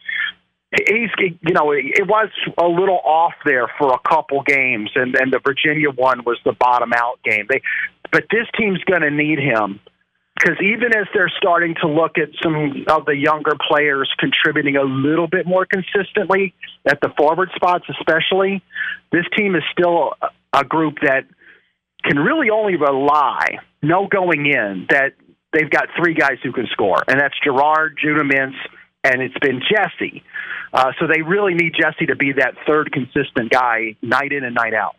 he's 0.87 1.09
you 1.19 1.53
know 1.53 1.71
it 1.71 2.07
was 2.07 2.29
a 2.57 2.67
little 2.67 2.99
off 3.03 3.33
there 3.45 3.67
for 3.77 3.93
a 3.93 3.99
couple 4.07 4.41
games, 4.43 4.91
and 4.95 5.15
and 5.15 5.33
the 5.33 5.39
Virginia 5.45 5.89
one 5.89 6.23
was 6.25 6.39
the 6.45 6.53
bottom 6.53 6.93
out 6.93 7.19
game. 7.23 7.45
They, 7.49 7.61
but 8.11 8.23
this 8.31 8.47
team's 8.57 8.83
going 8.85 9.01
to 9.01 9.11
need 9.11 9.39
him 9.39 9.81
because 10.39 10.57
even 10.61 10.95
as 10.95 11.07
they're 11.13 11.31
starting 11.35 11.75
to 11.81 11.87
look 11.87 12.17
at 12.17 12.29
some 12.41 12.85
of 12.87 13.05
the 13.05 13.15
younger 13.15 13.53
players 13.67 14.09
contributing 14.19 14.77
a 14.77 14.83
little 14.83 15.27
bit 15.27 15.45
more 15.45 15.65
consistently 15.65 16.53
at 16.85 17.01
the 17.01 17.11
forward 17.17 17.49
spots, 17.55 17.85
especially, 17.89 18.61
this 19.11 19.25
team 19.35 19.55
is 19.55 19.63
still 19.73 20.13
a 20.53 20.63
group 20.63 20.99
that 21.01 21.25
can 22.03 22.17
really 22.17 22.49
only 22.49 22.75
rely, 22.75 23.57
no 23.81 24.07
going 24.07 24.45
in, 24.45 24.87
that 24.89 25.13
they've 25.53 25.69
got 25.69 25.87
three 25.97 26.13
guys 26.13 26.37
who 26.43 26.51
can 26.51 26.67
score, 26.71 27.03
and 27.07 27.19
that's 27.19 27.35
Girard, 27.43 27.97
Judah 28.01 28.23
Mintz, 28.23 28.55
and 29.03 29.21
it's 29.21 29.37
been 29.39 29.61
Jesse. 29.61 30.23
Uh, 30.73 30.91
so 30.99 31.07
they 31.07 31.21
really 31.21 31.53
need 31.53 31.73
Jesse 31.79 32.05
to 32.07 32.15
be 32.15 32.33
that 32.33 32.53
third 32.67 32.91
consistent 32.91 33.51
guy 33.51 33.95
night 34.01 34.31
in 34.31 34.43
and 34.43 34.55
night 34.55 34.73
out. 34.73 34.95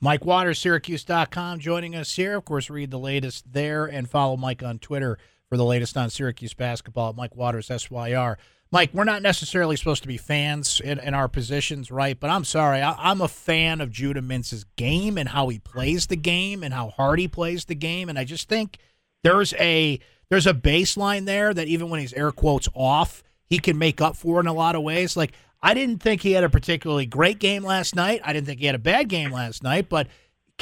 Mike 0.00 0.24
Waters, 0.24 0.58
Syracuse.com, 0.58 1.60
joining 1.60 1.94
us 1.94 2.16
here. 2.16 2.36
Of 2.36 2.44
course, 2.44 2.68
read 2.68 2.90
the 2.90 2.98
latest 2.98 3.52
there 3.52 3.86
and 3.86 4.10
follow 4.10 4.36
Mike 4.36 4.62
on 4.62 4.78
Twitter 4.80 5.16
for 5.48 5.56
the 5.56 5.64
latest 5.64 5.96
on 5.96 6.10
Syracuse 6.10 6.54
basketball. 6.54 7.12
Mike 7.12 7.36
Waters, 7.36 7.66
SYR. 7.66 8.36
Mike, 8.72 8.94
we're 8.94 9.04
not 9.04 9.20
necessarily 9.20 9.76
supposed 9.76 10.00
to 10.00 10.08
be 10.08 10.16
fans 10.16 10.80
in, 10.80 10.98
in 10.98 11.12
our 11.12 11.28
positions, 11.28 11.90
right? 11.90 12.18
But 12.18 12.30
I'm 12.30 12.44
sorry. 12.44 12.80
I, 12.80 13.10
am 13.10 13.20
a 13.20 13.28
fan 13.28 13.82
of 13.82 13.90
Judah 13.90 14.22
Mintz's 14.22 14.64
game 14.76 15.18
and 15.18 15.28
how 15.28 15.48
he 15.48 15.58
plays 15.58 16.06
the 16.06 16.16
game 16.16 16.64
and 16.64 16.72
how 16.72 16.88
hard 16.88 17.18
he 17.18 17.28
plays 17.28 17.66
the 17.66 17.74
game. 17.74 18.08
And 18.08 18.18
I 18.18 18.24
just 18.24 18.48
think 18.48 18.78
there's 19.22 19.52
a 19.54 20.00
there's 20.30 20.46
a 20.46 20.54
baseline 20.54 21.26
there 21.26 21.52
that 21.52 21.68
even 21.68 21.90
when 21.90 22.00
he's 22.00 22.14
air 22.14 22.32
quotes 22.32 22.66
off, 22.72 23.22
he 23.44 23.58
can 23.58 23.76
make 23.76 24.00
up 24.00 24.16
for 24.16 24.40
in 24.40 24.46
a 24.46 24.54
lot 24.54 24.74
of 24.74 24.82
ways. 24.82 25.18
Like 25.18 25.32
I 25.62 25.74
didn't 25.74 25.98
think 25.98 26.22
he 26.22 26.32
had 26.32 26.42
a 26.42 26.48
particularly 26.48 27.04
great 27.04 27.38
game 27.38 27.64
last 27.64 27.94
night. 27.94 28.22
I 28.24 28.32
didn't 28.32 28.46
think 28.46 28.60
he 28.60 28.66
had 28.66 28.74
a 28.74 28.78
bad 28.78 29.10
game 29.10 29.32
last 29.32 29.62
night, 29.62 29.90
but 29.90 30.06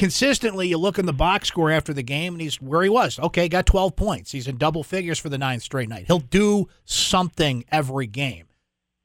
consistently 0.01 0.67
you 0.67 0.79
look 0.79 0.99
in 0.99 1.05
the 1.05 1.13
box 1.13 1.49
score 1.49 1.71
after 1.71 1.93
the 1.93 2.03
game 2.03 2.33
and 2.33 2.41
he's 2.41 2.59
where 2.59 2.83
he 2.83 2.89
was. 2.89 3.19
Okay, 3.19 3.51
got 3.51 3.67
12 3.67 3.95
points. 3.97 4.33
He's 4.33 4.49
in 4.49 4.57
double 4.57 4.83
figures 4.83 5.19
for 5.19 5.29
the 5.29 5.37
ninth 5.37 5.63
straight 5.63 5.91
night. 5.91 6.07
He'll 6.07 6.21
do 6.21 6.69
something 6.87 7.67
every 7.71 8.07
game. 8.07 8.47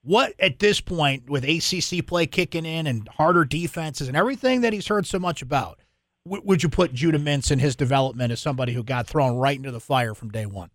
What 0.04 0.36
at 0.40 0.60
this 0.60 0.80
point 0.80 1.30
with 1.30 1.44
ACC 1.44 2.08
play 2.08 2.28
kicking 2.28 2.66
in 2.66 2.88
and 2.88 3.10
harder 3.10 3.44
defenses 3.44 4.08
and 4.08 4.16
everything 4.16 4.62
that 4.62 4.72
he's 4.72 4.88
heard 4.88 5.06
so 5.06 5.20
much 5.20 5.42
about, 5.42 5.82
w- 6.26 6.42
would 6.46 6.64
you 6.64 6.70
put 6.70 6.94
Judah 6.94 7.20
Mintz 7.20 7.52
in 7.52 7.60
his 7.60 7.76
development 7.76 8.32
as 8.32 8.40
somebody 8.40 8.72
who 8.72 8.82
got 8.82 9.06
thrown 9.06 9.36
right 9.36 9.58
into 9.58 9.72
the 9.72 9.82
fire 9.82 10.14
from 10.14 10.30
day 10.30 10.46
one? 10.46 10.70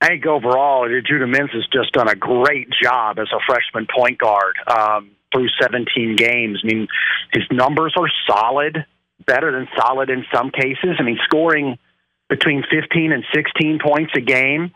I 0.00 0.06
think 0.06 0.26
overall, 0.26 0.88
Judah 0.88 1.26
Mintz 1.26 1.54
has 1.54 1.66
just 1.72 1.92
done 1.92 2.06
a 2.06 2.14
great 2.14 2.68
job 2.80 3.18
as 3.18 3.26
a 3.34 3.40
freshman 3.48 3.88
point 3.92 4.18
guard 4.18 4.54
um, 4.68 5.10
through 5.32 5.48
17 5.60 6.16
games. 6.16 6.60
I 6.62 6.66
mean, 6.66 6.88
his 7.32 7.44
numbers 7.50 7.94
are 7.98 8.10
solid, 8.28 8.84
better 9.26 9.52
than 9.52 9.68
solid 9.76 10.10
in 10.10 10.24
some 10.34 10.50
cases. 10.50 10.96
I 10.98 11.02
mean, 11.02 11.18
scoring 11.24 11.78
between 12.28 12.62
15 12.70 13.12
and 13.12 13.24
16 13.34 13.78
points 13.84 14.12
a 14.16 14.20
game. 14.20 14.72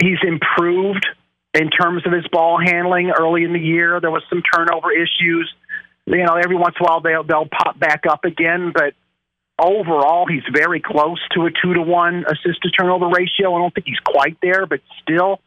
He's 0.00 0.18
improved 0.22 1.06
in 1.54 1.70
terms 1.70 2.06
of 2.06 2.12
his 2.12 2.26
ball 2.28 2.58
handling 2.62 3.10
early 3.10 3.44
in 3.44 3.52
the 3.52 3.60
year. 3.60 4.00
There 4.00 4.10
was 4.10 4.22
some 4.28 4.42
turnover 4.54 4.92
issues. 4.92 5.52
You 6.06 6.24
know, 6.24 6.34
every 6.34 6.56
once 6.56 6.76
in 6.78 6.86
a 6.86 6.88
while 6.88 7.00
they'll 7.00 7.24
they'll 7.24 7.48
pop 7.48 7.78
back 7.78 8.04
up 8.08 8.24
again, 8.24 8.72
but 8.74 8.94
overall, 9.58 10.26
he's 10.26 10.42
very 10.52 10.80
close 10.80 11.20
to 11.34 11.46
a 11.46 11.50
two 11.50 11.74
to 11.74 11.82
one 11.82 12.24
assist 12.26 12.62
to 12.62 12.70
turnover 12.70 13.08
ratio. 13.08 13.54
I 13.54 13.58
don't 13.58 13.74
think 13.74 13.86
he's 13.86 13.98
quite 14.00 14.36
there, 14.42 14.66
but 14.66 14.80
still, 15.02 15.40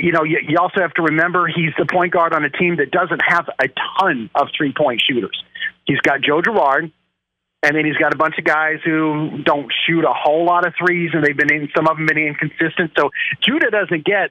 you 0.00 0.12
know, 0.12 0.22
you, 0.24 0.38
you 0.46 0.58
also 0.58 0.80
have 0.80 0.94
to 0.94 1.02
remember 1.02 1.46
he's 1.46 1.72
the 1.78 1.86
point 1.86 2.12
guard 2.12 2.34
on 2.34 2.44
a 2.44 2.50
team 2.50 2.76
that 2.76 2.90
doesn't 2.90 3.20
have 3.26 3.48
a 3.58 3.68
ton 3.98 4.30
of 4.34 4.48
three 4.56 4.72
point 4.76 5.02
shooters. 5.06 5.42
He's 5.86 6.00
got 6.00 6.20
Joe 6.20 6.42
Girard, 6.42 6.92
and 7.62 7.76
then 7.76 7.84
he's 7.84 7.96
got 7.96 8.14
a 8.14 8.16
bunch 8.16 8.36
of 8.38 8.44
guys 8.44 8.78
who 8.84 9.42
don't 9.44 9.72
shoot 9.86 10.04
a 10.04 10.12
whole 10.12 10.44
lot 10.44 10.66
of 10.66 10.74
threes, 10.78 11.10
and 11.12 11.24
they've 11.24 11.36
been 11.36 11.52
in 11.52 11.68
some 11.74 11.88
of 11.88 11.96
them 11.96 12.06
been 12.06 12.18
inconsistent. 12.18 12.92
So 12.98 13.10
Judah 13.42 13.70
doesn't 13.70 14.04
get 14.04 14.30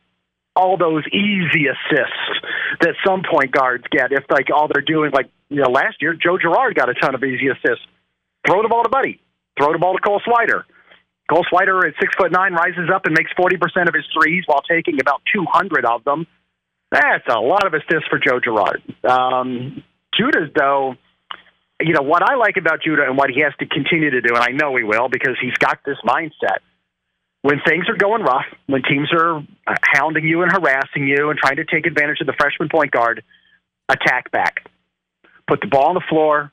all 0.56 0.78
those 0.78 1.04
easy 1.08 1.68
assists 1.68 2.46
that 2.82 2.96
some 3.06 3.24
point 3.30 3.52
guards 3.52 3.84
get 3.92 4.12
if 4.12 4.24
like 4.30 4.48
all 4.54 4.68
they're 4.68 4.82
doing 4.82 5.12
like 5.12 5.30
you 5.50 5.62
know 5.62 5.70
last 5.70 6.02
year 6.02 6.14
Joe 6.14 6.38
Girard 6.38 6.76
got 6.76 6.90
a 6.90 6.94
ton 6.94 7.16
of 7.16 7.24
easy 7.24 7.48
assists 7.48 7.86
Throw 8.48 8.62
the 8.62 8.70
ball 8.70 8.84
to 8.84 8.90
Buddy. 8.90 9.20
Throw 9.58 9.74
the 9.74 9.80
ball 9.80 9.96
to 9.96 10.02
Cole 10.02 10.22
Swider. 10.26 10.64
Cole 11.30 11.46
Swider 11.52 11.88
at 11.88 11.94
six 12.00 12.14
foot 12.18 12.32
nine 12.32 12.54
rises 12.54 12.90
up 12.94 13.06
and 13.06 13.16
makes 13.18 13.32
forty 13.38 13.58
percent 13.58 13.88
of 13.88 13.94
his 13.94 14.06
threes 14.14 14.44
while 14.48 14.62
taking 14.62 15.00
about 15.00 15.22
two 15.34 15.46
hundred 15.50 15.86
of 15.86 16.04
them. 16.04 16.26
That's 16.92 17.28
a 17.30 17.40
lot 17.40 17.68
of 17.68 17.74
assists 17.74 18.08
for 18.10 18.18
Joe 18.18 18.40
Girard. 18.40 18.82
Um, 19.04 19.84
Judah, 20.18 20.50
though, 20.56 20.96
you 21.80 21.94
know 21.94 22.02
what 22.02 22.24
I 22.24 22.36
like 22.36 22.58
about 22.58 22.82
Judah 22.82 23.04
and 23.04 23.16
what 23.16 23.30
he 23.30 23.42
has 23.42 23.54
to 23.60 23.68
continue 23.68 24.10
to 24.10 24.22
do, 24.22 24.34
and 24.34 24.44
I 24.44 24.52
know 24.52 24.76
he 24.76 24.84
will 24.84 25.08
because 25.08 25.38
he's 25.40 25.54
got 25.60 25.80
this 25.86 25.98
mindset. 26.04 26.60
When 27.42 27.62
things 27.66 27.88
are 27.88 27.96
going 27.96 28.24
rough, 28.24 28.48
when 28.66 28.82
teams 28.82 29.10
are 29.14 29.44
hounding 29.94 30.26
you 30.26 30.42
and 30.42 30.52
harassing 30.52 31.08
you 31.08 31.30
and 31.30 31.40
trying 31.40 31.56
to 31.58 31.64
take 31.64 31.86
advantage 31.86 32.20
of 32.22 32.28
the 32.28 32.34
freshman 32.38 32.70
point 32.70 32.92
guard, 32.92 33.24
attack 33.88 34.32
back. 34.32 34.68
Put 35.48 35.62
the 35.62 35.68
ball 35.68 35.90
on 35.90 35.94
the 35.94 36.04
floor, 36.10 36.52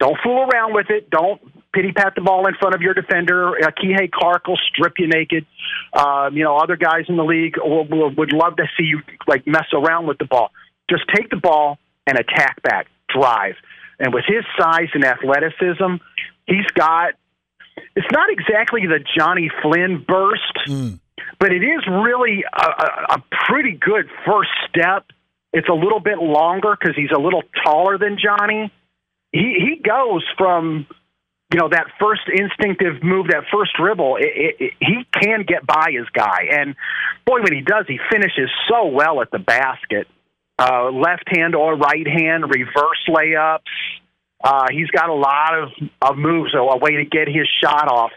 don't 0.00 0.16
fool 0.24 0.48
around 0.50 0.74
with 0.74 0.86
it. 0.90 1.08
Don't 1.08 1.40
pity 1.74 1.92
pat 1.92 2.14
the 2.14 2.20
ball 2.20 2.46
in 2.46 2.54
front 2.54 2.74
of 2.74 2.80
your 2.80 2.94
defender. 2.94 3.56
Uh, 3.56 3.70
Kihei 3.70 4.10
Clark 4.10 4.46
will 4.46 4.58
strip 4.72 4.94
you 4.98 5.08
naked. 5.08 5.46
Um, 5.92 6.36
you 6.36 6.44
know, 6.44 6.56
other 6.56 6.76
guys 6.76 7.04
in 7.08 7.16
the 7.16 7.24
league 7.24 7.56
will, 7.56 7.86
will, 7.86 8.10
would 8.14 8.32
love 8.32 8.56
to 8.56 8.64
see 8.76 8.84
you 8.84 9.00
like 9.26 9.46
mess 9.46 9.66
around 9.72 10.06
with 10.06 10.18
the 10.18 10.24
ball. 10.24 10.50
Just 10.88 11.02
take 11.14 11.30
the 11.30 11.36
ball 11.36 11.78
and 12.06 12.18
attack 12.18 12.62
back, 12.62 12.86
drive. 13.08 13.54
And 13.98 14.14
with 14.14 14.24
his 14.26 14.44
size 14.58 14.88
and 14.94 15.04
athleticism, 15.04 15.96
he's 16.46 16.66
got. 16.74 17.14
It's 17.96 18.06
not 18.12 18.30
exactly 18.30 18.82
the 18.86 19.00
Jonny 19.18 19.50
Flynn 19.60 20.04
burst, 20.06 20.58
mm. 20.68 21.00
but 21.40 21.52
it 21.52 21.64
is 21.64 21.84
really 21.88 22.44
a, 22.44 22.66
a, 22.66 23.14
a 23.16 23.24
pretty 23.48 23.72
good 23.72 24.08
first 24.24 24.50
step. 24.68 25.06
It's 25.52 25.68
a 25.68 25.74
little 25.74 25.98
bit 25.98 26.18
longer 26.18 26.76
because 26.78 26.94
he's 26.96 27.10
a 27.14 27.18
little 27.18 27.42
taller 27.64 27.98
than 27.98 28.16
Jonny 28.22 28.72
he 29.34 29.54
he 29.58 29.82
goes 29.82 30.24
from 30.38 30.86
you 31.54 31.60
know 31.60 31.68
that 31.68 31.86
first 32.00 32.22
instinctive 32.26 33.00
move, 33.04 33.28
that 33.28 33.44
first 33.54 33.70
dribble. 33.78 34.16
It, 34.16 34.26
it, 34.26 34.56
it, 34.58 34.72
he 34.80 35.06
can 35.22 35.44
get 35.46 35.64
by 35.64 35.92
his 35.92 36.08
guy, 36.12 36.50
and 36.50 36.74
boy, 37.24 37.42
when 37.42 37.52
he 37.52 37.60
does, 37.60 37.84
he 37.86 38.00
finishes 38.10 38.50
so 38.68 38.88
well 38.88 39.22
at 39.22 39.30
the 39.30 39.38
basket. 39.38 40.08
Uh, 40.58 40.90
left 40.90 41.22
hand 41.28 41.54
or 41.54 41.76
right 41.76 42.06
hand, 42.08 42.42
reverse 42.42 42.98
layups. 43.08 43.60
Uh, 44.42 44.66
he's 44.72 44.90
got 44.90 45.08
a 45.08 45.14
lot 45.14 45.54
of, 45.54 45.68
of 46.02 46.18
moves, 46.18 46.50
so 46.52 46.70
a 46.70 46.78
way 46.78 46.96
to 46.96 47.04
get 47.04 47.28
his 47.28 47.46
shot 47.62 47.86
off 47.86 48.10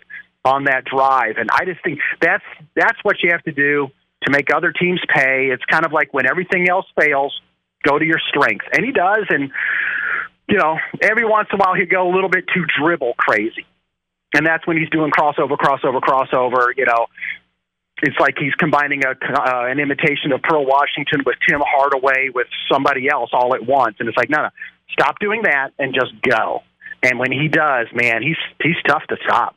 on 0.43 0.63
that 0.63 0.85
drive. 0.85 1.35
And 1.37 1.51
I 1.51 1.63
just 1.65 1.83
think 1.83 1.99
that's 2.19 2.43
that's 2.75 2.97
what 3.03 3.17
you 3.21 3.29
have 3.33 3.43
to 3.43 3.51
do 3.51 3.89
to 4.23 4.31
make 4.31 4.47
other 4.51 4.71
teams 4.71 4.99
pay. 5.13 5.49
It's 5.53 5.63
kind 5.65 5.85
of 5.85 5.93
like 5.93 6.11
when 6.11 6.27
everything 6.27 6.67
else 6.67 6.87
fails, 6.99 7.39
go 7.83 7.99
to 7.99 8.05
your 8.05 8.19
strength, 8.29 8.65
and 8.73 8.83
he 8.83 8.91
does. 8.91 9.25
And 9.29 9.51
you 10.47 10.57
know, 10.57 10.77
every 11.01 11.25
once 11.25 11.49
in 11.51 11.59
a 11.59 11.63
while 11.63 11.75
he'd 11.75 11.89
go 11.89 12.09
a 12.09 12.13
little 12.13 12.29
bit 12.29 12.45
too 12.53 12.65
dribble 12.79 13.15
crazy. 13.17 13.65
And 14.33 14.45
that's 14.45 14.65
when 14.67 14.77
he's 14.77 14.89
doing 14.89 15.11
crossover, 15.11 15.57
crossover, 15.57 15.99
crossover. 15.99 16.67
You 16.75 16.85
know, 16.85 17.07
it's 18.01 18.17
like 18.19 18.35
he's 18.37 18.53
combining 18.55 19.03
a, 19.05 19.09
uh, 19.09 19.65
an 19.65 19.79
imitation 19.79 20.31
of 20.33 20.41
Pearl 20.41 20.65
Washington 20.65 21.23
with 21.25 21.35
Tim 21.47 21.61
Hardaway 21.65 22.29
with 22.33 22.47
somebody 22.71 23.09
else 23.09 23.31
all 23.33 23.55
at 23.55 23.65
once. 23.65 23.97
And 23.99 24.07
it's 24.07 24.17
like, 24.17 24.29
no, 24.29 24.43
no, 24.43 24.49
stop 24.91 25.19
doing 25.19 25.43
that 25.43 25.71
and 25.79 25.93
just 25.93 26.13
go. 26.21 26.63
And 27.03 27.19
when 27.19 27.31
he 27.31 27.47
does, 27.47 27.87
man, 27.93 28.21
he's 28.23 28.37
he's 28.61 28.75
tough 28.87 29.03
to 29.09 29.17
stop. 29.23 29.55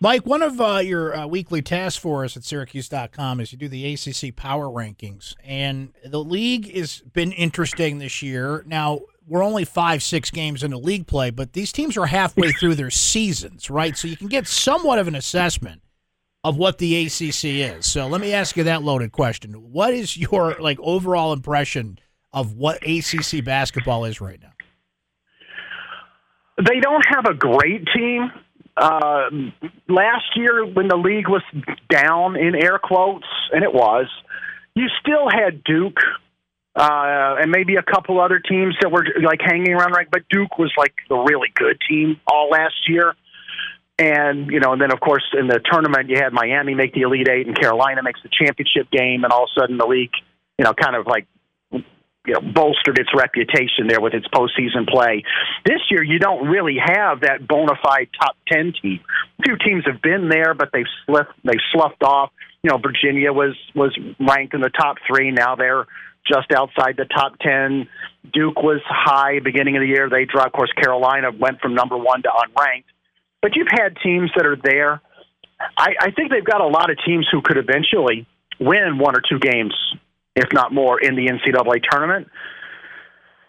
Mike, 0.00 0.26
one 0.26 0.42
of 0.42 0.60
uh, 0.60 0.78
your 0.78 1.16
uh, 1.16 1.26
weekly 1.26 1.62
tasks 1.62 1.98
for 1.98 2.24
us 2.24 2.36
at 2.36 2.44
Syracuse.com 2.44 3.40
is 3.40 3.52
you 3.52 3.58
do 3.58 3.68
the 3.68 3.94
ACC 3.94 4.34
power 4.34 4.66
rankings. 4.66 5.34
And 5.42 5.92
the 6.04 6.22
league 6.22 6.74
has 6.76 7.00
been 7.12 7.32
interesting 7.32 7.98
this 7.98 8.22
year. 8.22 8.64
Now, 8.66 9.00
we're 9.26 9.44
only 9.44 9.64
five, 9.64 10.02
six 10.02 10.30
games 10.30 10.62
into 10.62 10.76
league 10.76 11.06
play, 11.06 11.30
but 11.30 11.52
these 11.52 11.72
teams 11.72 11.96
are 11.96 12.06
halfway 12.06 12.52
through 12.60 12.74
their 12.74 12.90
seasons, 12.90 13.70
right? 13.70 13.96
So 13.96 14.08
you 14.08 14.16
can 14.16 14.28
get 14.28 14.46
somewhat 14.46 14.98
of 14.98 15.08
an 15.08 15.14
assessment 15.14 15.80
of 16.42 16.58
what 16.58 16.78
the 16.78 17.06
ACC 17.06 17.44
is. 17.44 17.86
So 17.86 18.06
let 18.06 18.20
me 18.20 18.34
ask 18.34 18.56
you 18.56 18.64
that 18.64 18.82
loaded 18.82 19.12
question. 19.12 19.52
What 19.72 19.94
is 19.94 20.16
your 20.16 20.56
like 20.60 20.78
overall 20.80 21.32
impression 21.32 21.98
of 22.32 22.52
what 22.52 22.82
ACC 22.86 23.42
basketball 23.42 24.04
is 24.04 24.20
right 24.20 24.40
now? 24.40 24.50
They 26.58 26.80
don't 26.80 27.04
have 27.08 27.24
a 27.26 27.34
great 27.34 27.88
team. 27.96 28.30
Uh, 28.76 29.30
last 29.88 30.36
year, 30.36 30.64
when 30.66 30.88
the 30.88 30.96
league 30.96 31.28
was 31.28 31.42
down 31.88 32.36
in 32.36 32.54
air 32.54 32.78
quotes, 32.78 33.26
and 33.52 33.62
it 33.62 33.72
was, 33.72 34.06
you 34.74 34.88
still 35.00 35.28
had 35.30 35.62
Duke, 35.62 36.00
uh, 36.74 37.36
and 37.38 37.50
maybe 37.50 37.76
a 37.76 37.82
couple 37.82 38.20
other 38.20 38.40
teams 38.40 38.74
that 38.80 38.90
were 38.90 39.06
like 39.22 39.40
hanging 39.40 39.72
around 39.72 39.92
right. 39.92 40.08
But 40.10 40.22
Duke 40.28 40.58
was 40.58 40.72
like 40.76 40.94
the 41.08 41.16
really 41.16 41.48
good 41.54 41.78
team 41.88 42.20
all 42.26 42.48
last 42.50 42.88
year. 42.88 43.14
And 43.96 44.50
you 44.50 44.58
know, 44.58 44.72
and 44.72 44.82
then 44.82 44.92
of 44.92 44.98
course 44.98 45.22
in 45.38 45.46
the 45.46 45.60
tournament 45.70 46.10
you 46.10 46.16
had 46.16 46.32
Miami 46.32 46.74
make 46.74 46.94
the 46.94 47.02
Elite 47.02 47.28
Eight 47.28 47.46
and 47.46 47.56
Carolina 47.56 48.02
makes 48.02 48.18
the 48.24 48.28
championship 48.28 48.90
game, 48.90 49.22
and 49.22 49.32
all 49.32 49.44
of 49.44 49.50
a 49.56 49.60
sudden 49.60 49.78
the 49.78 49.86
league 49.86 50.10
you 50.58 50.64
know, 50.64 50.72
kind 50.72 50.96
of 50.96 51.06
like 51.06 51.26
you 52.26 52.34
know, 52.34 52.40
bolstered 52.40 52.98
its 52.98 53.10
reputation 53.14 53.86
there 53.86 54.00
with 54.00 54.14
its 54.14 54.26
postseason 54.28 54.88
play. 54.88 55.22
This 55.64 55.80
year, 55.90 56.02
you 56.02 56.18
don't 56.18 56.46
really 56.48 56.76
have 56.82 57.20
that 57.20 57.46
bona 57.46 57.74
fide 57.82 58.08
top 58.18 58.36
ten 58.48 58.72
team. 58.80 59.00
A 59.38 59.42
few 59.42 59.56
teams 59.58 59.84
have 59.86 60.00
been 60.00 60.28
there, 60.28 60.54
but 60.54 60.70
they've 60.72 60.86
slipped, 61.06 61.32
they've 61.44 61.60
sloughed 61.72 62.02
off. 62.02 62.30
You 62.62 62.70
know, 62.70 62.78
Virginia 62.78 63.32
was 63.32 63.56
was 63.74 63.96
ranked 64.18 64.54
in 64.54 64.60
the 64.60 64.70
top 64.70 64.96
three. 65.06 65.30
Now 65.30 65.54
they're 65.54 65.86
just 66.26 66.50
outside 66.52 66.96
the 66.96 67.04
top 67.04 67.38
ten. 67.40 67.88
Duke 68.32 68.62
was 68.62 68.80
high 68.86 69.40
beginning 69.40 69.76
of 69.76 69.82
the 69.82 69.88
year. 69.88 70.08
They 70.08 70.24
dropped. 70.24 70.48
Of 70.48 70.52
course, 70.52 70.72
Carolina 70.72 71.30
went 71.30 71.60
from 71.60 71.74
number 71.74 71.98
one 71.98 72.22
to 72.22 72.28
unranked. 72.28 72.84
But 73.42 73.56
you've 73.56 73.68
had 73.70 73.98
teams 74.02 74.30
that 74.36 74.46
are 74.46 74.56
there. 74.56 75.02
I, 75.76 75.94
I 76.00 76.10
think 76.12 76.30
they've 76.30 76.44
got 76.44 76.62
a 76.62 76.66
lot 76.66 76.90
of 76.90 76.96
teams 77.04 77.28
who 77.30 77.42
could 77.42 77.58
eventually 77.58 78.26
win 78.58 78.98
one 78.98 79.14
or 79.14 79.20
two 79.20 79.38
games 79.38 79.74
if 80.36 80.48
not 80.52 80.72
more, 80.72 81.00
in 81.00 81.16
the 81.16 81.26
NCAA 81.26 81.82
tournament. 81.90 82.28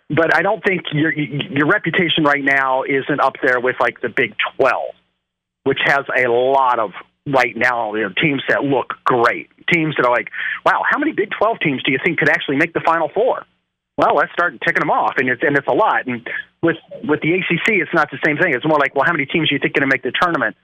But 0.10 0.36
I 0.36 0.44
don't 0.44 0.63
think 0.63 0.84
your 0.94 1.12
your 1.12 1.68
reputation 1.68 2.24
right 2.24 2.44
now 2.44 2.84
isn't 2.84 3.20
up 3.20 3.34
there 3.42 3.60
with 3.60 3.75
like 3.80 4.01
the 4.01 4.10
Big 4.10 4.36
Twelve, 4.56 4.94
which 5.63 5.80
has 5.86 6.06
a 6.15 6.30
lot 6.30 6.80
of 6.80 6.92
right 7.25 7.58
now 7.58 7.96
you 7.96 8.04
know, 8.04 8.13
teams 8.22 8.44
that 8.50 8.63
look 8.63 8.94
great, 9.04 9.50
teams 9.74 9.96
that 9.98 10.06
are 10.06 10.12
like, 10.12 10.30
wow, 10.63 10.84
how 10.88 11.00
many 11.00 11.12
Big 11.12 11.30
Twelve 11.38 11.58
teams 11.60 11.82
do 11.84 11.92
you 11.92 11.98
think 12.04 12.20
could 12.20 12.30
actually 12.30 12.58
make 12.58 12.74
the 12.74 12.82
Final 12.86 13.10
Four? 13.13 13.46
Well, 13.98 14.15
let's 14.15 14.32
start 14.34 14.54
ticking 14.62 14.82
them 14.82 14.92
off, 14.92 15.13
and 15.18 15.30
it's 15.30 15.42
and 15.42 15.58
it's 15.58 15.68
a 15.68 15.74
lot. 15.74 16.06
And 16.06 16.27
with 16.62 16.77
with 17.04 17.22
the 17.22 17.34
ACC, 17.34 17.82
it's 17.82 17.94
not 17.94 18.12
the 18.12 18.20
same 18.24 18.38
thing. 18.38 18.54
It's 18.54 18.65
more 18.65 18.77
like, 18.77 18.94
well, 18.94 19.06
how 19.06 19.13
many 19.13 19.25
teams 19.25 19.50
do 19.50 19.56
you 19.56 19.60
think 19.60 19.74
going 19.74 19.89
to 19.89 19.94
make 19.94 20.04
the 20.04 20.12
tournament? 20.22 20.56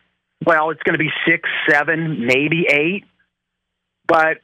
Well, 0.46 0.70
it's 0.70 0.84
going 0.84 0.98
to 0.98 1.00
be 1.00 1.10
six, 1.26 1.50
seven, 1.70 2.26
maybe 2.26 2.66
eight. 2.70 3.06
But 4.08 4.38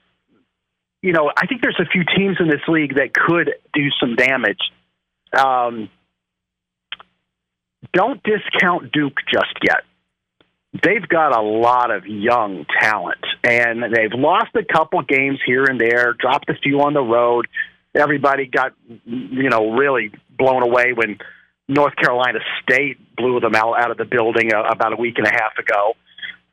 you 1.02 1.14
know, 1.14 1.32
I 1.36 1.46
think 1.46 1.62
there's 1.62 1.80
a 1.80 1.86
few 1.86 2.04
teams 2.04 2.38
in 2.40 2.48
this 2.48 2.62
league 2.68 2.96
that 2.96 3.14
could 3.14 3.54
do 3.74 3.90
some 4.00 4.16
damage. 4.16 4.60
Um, 5.38 5.90
don't 7.94 8.22
discount 8.24 8.92
Duke 8.92 9.18
just 9.32 9.54
yet. 9.64 9.84
They've 10.84 11.08
got 11.08 11.36
a 11.36 11.42
lot 11.42 11.92
of 11.92 12.06
young 12.06 12.66
talent, 12.80 13.26
and 13.44 13.84
they've 13.84 14.14
lost 14.14 14.56
a 14.56 14.64
couple 14.64 15.02
games 15.04 15.40
here 15.46 15.64
and 15.64 15.80
there, 15.80 16.14
dropped 16.14 16.50
a 16.50 16.56
few 16.56 16.82
on 16.82 16.94
the 16.94 17.02
road. 17.02 17.48
Everybody 17.96 18.46
got, 18.46 18.74
you 19.06 19.50
know, 19.50 19.72
really 19.72 20.12
blown 20.38 20.62
away 20.62 20.94
when 20.94 21.18
North 21.68 21.96
Carolina 21.96 22.40
State 22.62 22.98
blew 23.16 23.40
them 23.40 23.56
out, 23.56 23.80
out 23.80 23.92
of 23.92 23.98
the 23.98 24.06
building 24.06 24.52
about 24.54 24.94
a 24.94 24.98
week 24.98 25.18
and 25.18 25.26
a 25.26 25.32
half 25.32 25.58
ago 25.58 25.96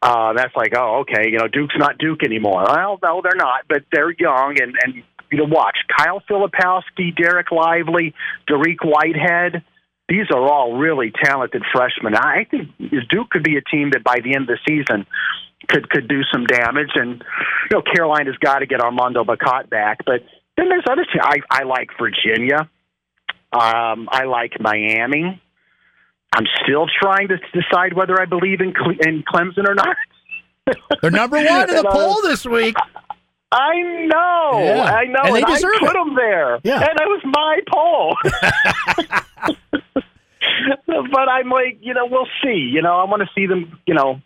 uh, 0.05 0.35
that's 0.35 0.55
like, 0.55 0.75
oh, 0.77 1.01
okay, 1.01 1.31
you 1.31 1.39
know, 1.39 1.49
Duke's 1.49 1.75
not 1.79 1.97
Duke 1.97 2.23
anymore. 2.23 2.63
Well, 2.69 2.99
no, 3.03 3.21
they're 3.23 3.33
not, 3.37 3.63
but 3.67 3.85
they're 3.91 4.13
young, 4.13 4.61
and 4.61 4.75
and 4.83 5.03
you 5.33 5.39
know, 5.39 5.47
watch 5.47 5.79
Kyle 5.97 6.23
Filipowski, 6.29 7.17
Dereck 7.17 7.51
Lively, 7.51 8.15
Dariq 8.47 8.85
Whitehead. 8.85 9.65
These 10.07 10.27
are 10.31 10.43
all 10.43 10.77
really 10.77 11.11
talented 11.25 11.63
freshmen. 11.73 12.15
I 12.15 12.45
think 12.51 12.69
Duke 13.09 13.31
could 13.31 13.43
be 13.43 13.57
a 13.57 13.63
team 13.63 13.93
that 13.93 14.05
by 14.05 14.17
the 14.23 14.35
end 14.35 14.51
of 14.51 14.59
the 14.59 14.59
season 14.69 15.07
could 15.69 15.89
could 15.89 16.07
do 16.07 16.21
some 16.31 16.45
damage. 16.45 16.91
And 16.97 17.25
you 17.71 17.79
know, 17.79 17.83
Carolina's 17.83 18.37
got 18.37 18.59
to 18.59 18.67
get 18.67 18.83
Armando 18.83 19.25
Bacot 19.25 19.71
back, 19.71 20.05
but 20.05 20.21
then 20.59 20.69
there's 20.69 20.85
other 20.87 21.07
teams. 21.07 21.25
I, 21.25 21.37
I 21.51 21.63
like 21.65 21.89
Virginia. 21.99 22.69
Um, 23.53 24.09
I 24.13 24.25
like 24.25 24.61
Miami. 24.61 25.41
I'm 26.35 26.47
still 26.65 26.87
trying 27.01 27.29
to 27.29 27.37
decide 27.53 27.93
whether 27.95 28.21
I 28.21 28.25
believe 28.27 28.61
in 28.61 28.73
Cle- 28.75 28.99
in 29.07 29.23
Clemson 29.23 29.69
or 29.69 29.75
not. 29.75 29.97
They're 31.01 31.11
number 31.11 31.37
one 31.37 31.69
in 31.71 31.77
the 31.77 31.89
poll 31.91 32.21
this 32.23 32.45
week. 32.45 32.75
I 33.53 33.75
know, 34.07 34.59
Yeah. 34.65 34.83
I 34.83 35.05
know, 35.05 35.21
And 35.27 35.37
they 35.37 35.43
I 35.45 35.61
put 35.61 35.83
it. 35.83 35.93
them 35.93 36.15
there, 36.17 36.59
Yeah. 36.65 36.81
and 36.81 36.99
it 37.01 37.07
was 37.07 37.23
my 37.25 37.61
poll. 37.73 38.17
but 40.87 41.29
I'm 41.29 41.49
like, 41.51 41.79
you 41.81 41.95
know, 41.95 42.07
we'll 42.07 42.29
see. 42.43 42.71
You 42.73 42.83
know, 42.83 42.97
I 42.97 43.05
want 43.05 43.23
to 43.23 43.29
see 43.35 43.47
them. 43.47 43.79
You 43.87 43.95
know, 43.95 44.21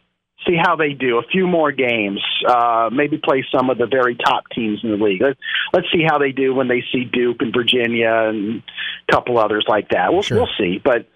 see 0.47 0.57
how 0.61 0.77
they 0.77 0.93
do. 0.95 1.19
A 1.19 1.23
few 1.31 1.47
more 1.47 1.73
games, 1.73 2.21
uh, 2.49 2.89
maybe 2.93 3.19
play 3.19 3.45
some 3.55 3.69
of 3.71 3.77
the 3.79 3.87
very 3.87 4.15
top 4.17 4.45
teams 4.55 4.81
in 4.83 4.91
the 4.91 4.97
league. 5.05 5.21
Let's, 5.21 5.39
let's 5.73 5.87
see 5.93 6.05
how 6.09 6.19
they 6.19 6.33
do 6.33 6.55
when 6.55 6.69
they 6.69 6.83
see 6.93 7.05
Duke 7.05 7.39
and 7.41 7.53
Virginia 7.53 8.29
and 8.29 8.63
a 9.09 9.13
couple 9.13 9.39
others 9.39 9.65
like 9.69 9.91
that. 9.91 10.13
We'll 10.13 10.23
Sure. 10.23 10.39
we'll 10.39 10.49
see, 10.59 10.81
but. 10.83 11.07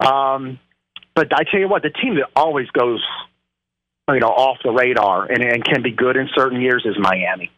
Um, 0.00 0.58
but 1.14 1.32
I 1.34 1.44
tell 1.44 1.60
you 1.60 1.68
what, 1.68 1.82
the 1.82 1.90
team 1.90 2.16
that 2.16 2.30
always 2.34 2.68
goes, 2.70 3.02
you 4.08 4.20
know, 4.20 4.28
off 4.28 4.58
the 4.64 4.70
radar 4.70 5.30
and, 5.30 5.42
and 5.42 5.64
can 5.64 5.82
be 5.82 5.92
good 5.92 6.16
in 6.16 6.28
certain 6.34 6.60
years 6.60 6.84
is 6.86 6.96
Miami. 6.98 7.50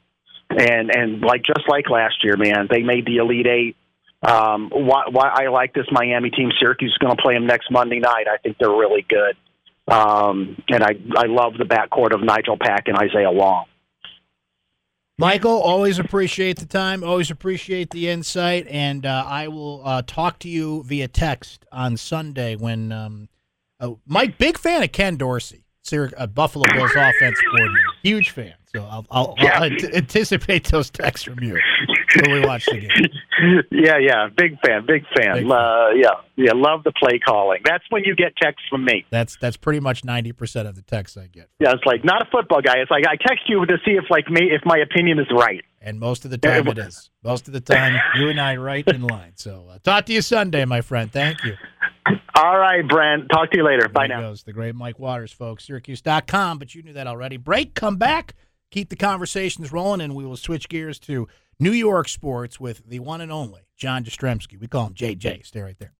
And 0.50 0.94
and 0.94 1.20
like 1.20 1.42
just 1.42 1.68
like 1.68 1.88
last 1.88 2.22
year, 2.22 2.37
man, 2.37 2.68
they 2.70 2.83
made 2.83 3.07
the 3.07 3.16
Elite 3.16 3.46
Eight. 3.46 3.77
Um, 4.22 4.70
why, 4.70 5.05
why 5.11 5.29
I 5.29 5.48
like 5.48 5.74
this 5.74 5.87
Miami 5.90 6.31
team. 6.31 6.50
Syracuse 6.59 6.92
is 6.92 6.98
going 6.98 7.16
to 7.16 7.22
play 7.22 7.35
them 7.35 7.46
next 7.46 7.70
Monday 7.70 7.98
night. 7.98 8.27
I 8.29 8.38
think 8.38 8.59
they're 8.59 8.70
really 8.70 9.05
good. 9.09 9.37
Um, 9.87 10.62
and 10.68 10.83
I 10.83 10.96
I 11.16 11.27
love 11.27 11.55
the 11.59 11.64
backcourt 11.64 12.14
of 12.14 12.22
Nigel 12.22 12.57
Pack 12.59 12.88
and 12.88 12.96
Isaiah 12.96 13.31
Wong. 13.31 13.66
Michael, 15.16 15.53
always 15.62 16.00
appreciate 16.00 16.59
the 16.59 16.66
time. 16.66 17.05
Always 17.05 17.31
appreciate 17.31 17.90
the 17.90 18.09
insight, 18.09 18.66
and 18.68 19.07
uh, 19.07 19.24
I 19.27 19.46
will 19.46 19.81
uh, 19.85 20.03
talk 20.05 20.40
to 20.40 20.48
you 20.48 20.83
via 20.83 21.07
text 21.07 21.64
on 21.70 21.96
Sunday 21.96 22.57
when 22.57 22.90
um, 22.90 23.29
uh, 23.79 23.90
Mike, 24.07 24.38
big 24.38 24.59
fan 24.59 24.83
of 24.83 24.90
Ken 24.90 25.16
Dorsey, 25.16 25.66
uh, 25.92 26.27
Buffalo 26.27 26.64
Bills 26.72 26.90
offense 26.96 27.38
coordinator, 27.48 27.88
huge 28.03 28.31
fan. 28.31 28.55
So 28.75 28.83
I'll, 28.83 29.07
I'll, 29.11 29.35
Yeah. 29.39 29.61
I'll 29.61 29.65
anticipate 29.95 30.65
those 30.65 30.91
texts 30.91 31.25
from 31.25 31.43
you 31.43 31.59
when 32.23 32.33
we 32.33 32.47
watch 32.47 32.67
the 32.67 32.81
game. 32.81 32.91
yeah, 33.71 33.99
yeah, 33.99 34.29
big 34.37 34.59
fan, 34.67 34.85
big 34.87 35.05
fan. 35.17 35.35
Big 35.35 35.49
fan. 35.49 35.53
Uh, 35.53 35.91
yeah, 35.95 36.11
yeah, 36.37 36.53
love 36.55 36.83
the 36.85 36.93
play 36.93 37.19
calling. 37.19 37.61
That's 37.65 37.85
when 37.91 38.03
you 38.05 38.15
get 38.17 38.35
texts 38.37 38.67
from 38.69 38.85
me. 38.85 39.05
That's 39.11 39.37
that's 39.37 39.57
pretty 39.57 39.81
much 39.81 40.05
ninety 40.05 40.33
percent 40.33 40.67
of 40.69 40.75
the 40.75 40.83
texts 40.83 41.17
I 41.17 41.27
get, 41.27 41.49
Yeah, 41.61 41.73
it's 41.73 41.85
like 41.87 42.05
not 42.05 42.23
a 42.23 42.31
football 42.31 42.63
guy. 42.63 42.79
It's 42.79 42.91
like 42.91 43.05
I 43.07 43.17
text 43.17 43.49
you 43.49 43.65
to 43.65 43.77
see 43.85 43.93
if 43.93 44.05
like 44.11 44.29
me 44.29 44.51
if 44.53 44.63
my 44.65 44.79
opinion 44.79 45.19
is 45.21 45.27
right. 45.31 45.63
and 45.81 46.01
most 46.01 46.25
of 46.25 46.31
the 46.31 46.39
time 46.39 46.67
it 46.69 46.79
is. 46.79 47.11
Most 47.23 47.47
of 47.47 47.53
the 47.55 47.61
time, 47.61 47.97
you 48.17 48.29
and 48.29 48.41
I 48.41 48.57
right 48.57 48.87
in 48.89 49.03
line. 49.03 49.33
So 49.37 49.67
uh, 49.71 49.79
talk 49.85 50.07
to 50.07 50.13
you 50.13 50.23
Sunday, 50.23 50.65
my 50.65 50.81
friend. 50.81 51.13
Thank 51.13 51.45
you. 51.45 51.55
All 52.37 52.59
right, 52.59 52.87
Brent. 52.87 53.29
Talk 53.31 53.51
to 53.53 53.57
you 53.59 53.65
later. 53.65 53.89
Bye 53.89 54.09
There 54.09 54.21
now. 54.21 54.29
goes 54.31 54.43
the 54.43 54.53
great 54.53 54.75
Mike 54.75 54.99
Waters, 54.99 55.33
folks. 55.33 55.65
Syracuse.com, 55.67 56.59
but 56.59 56.75
you 56.75 56.83
knew 56.83 56.93
that 56.95 57.07
already. 57.07 57.37
Break, 57.37 57.75
come 57.75 57.97
back, 57.97 58.35
keep 58.75 58.89
the 58.89 58.97
conversations 58.97 59.73
rolling, 59.73 60.01
and 60.01 60.17
we 60.17 60.25
will 60.27 60.37
switch 60.37 60.69
gears 60.69 60.99
to 60.99 61.29
New 61.61 61.71
York 61.71 62.09
sports 62.09 62.59
with 62.59 62.83
the 62.85 62.99
one 62.99 63.21
and 63.21 63.31
only 63.31 63.63
John 63.77 64.03
Jastrzemski. 64.03 64.59
We 64.59 64.67
call 64.67 64.89
him 64.89 64.95
JJ. 64.95 65.47
Stay 65.47 65.63
right 65.63 65.79
there. 65.79 65.93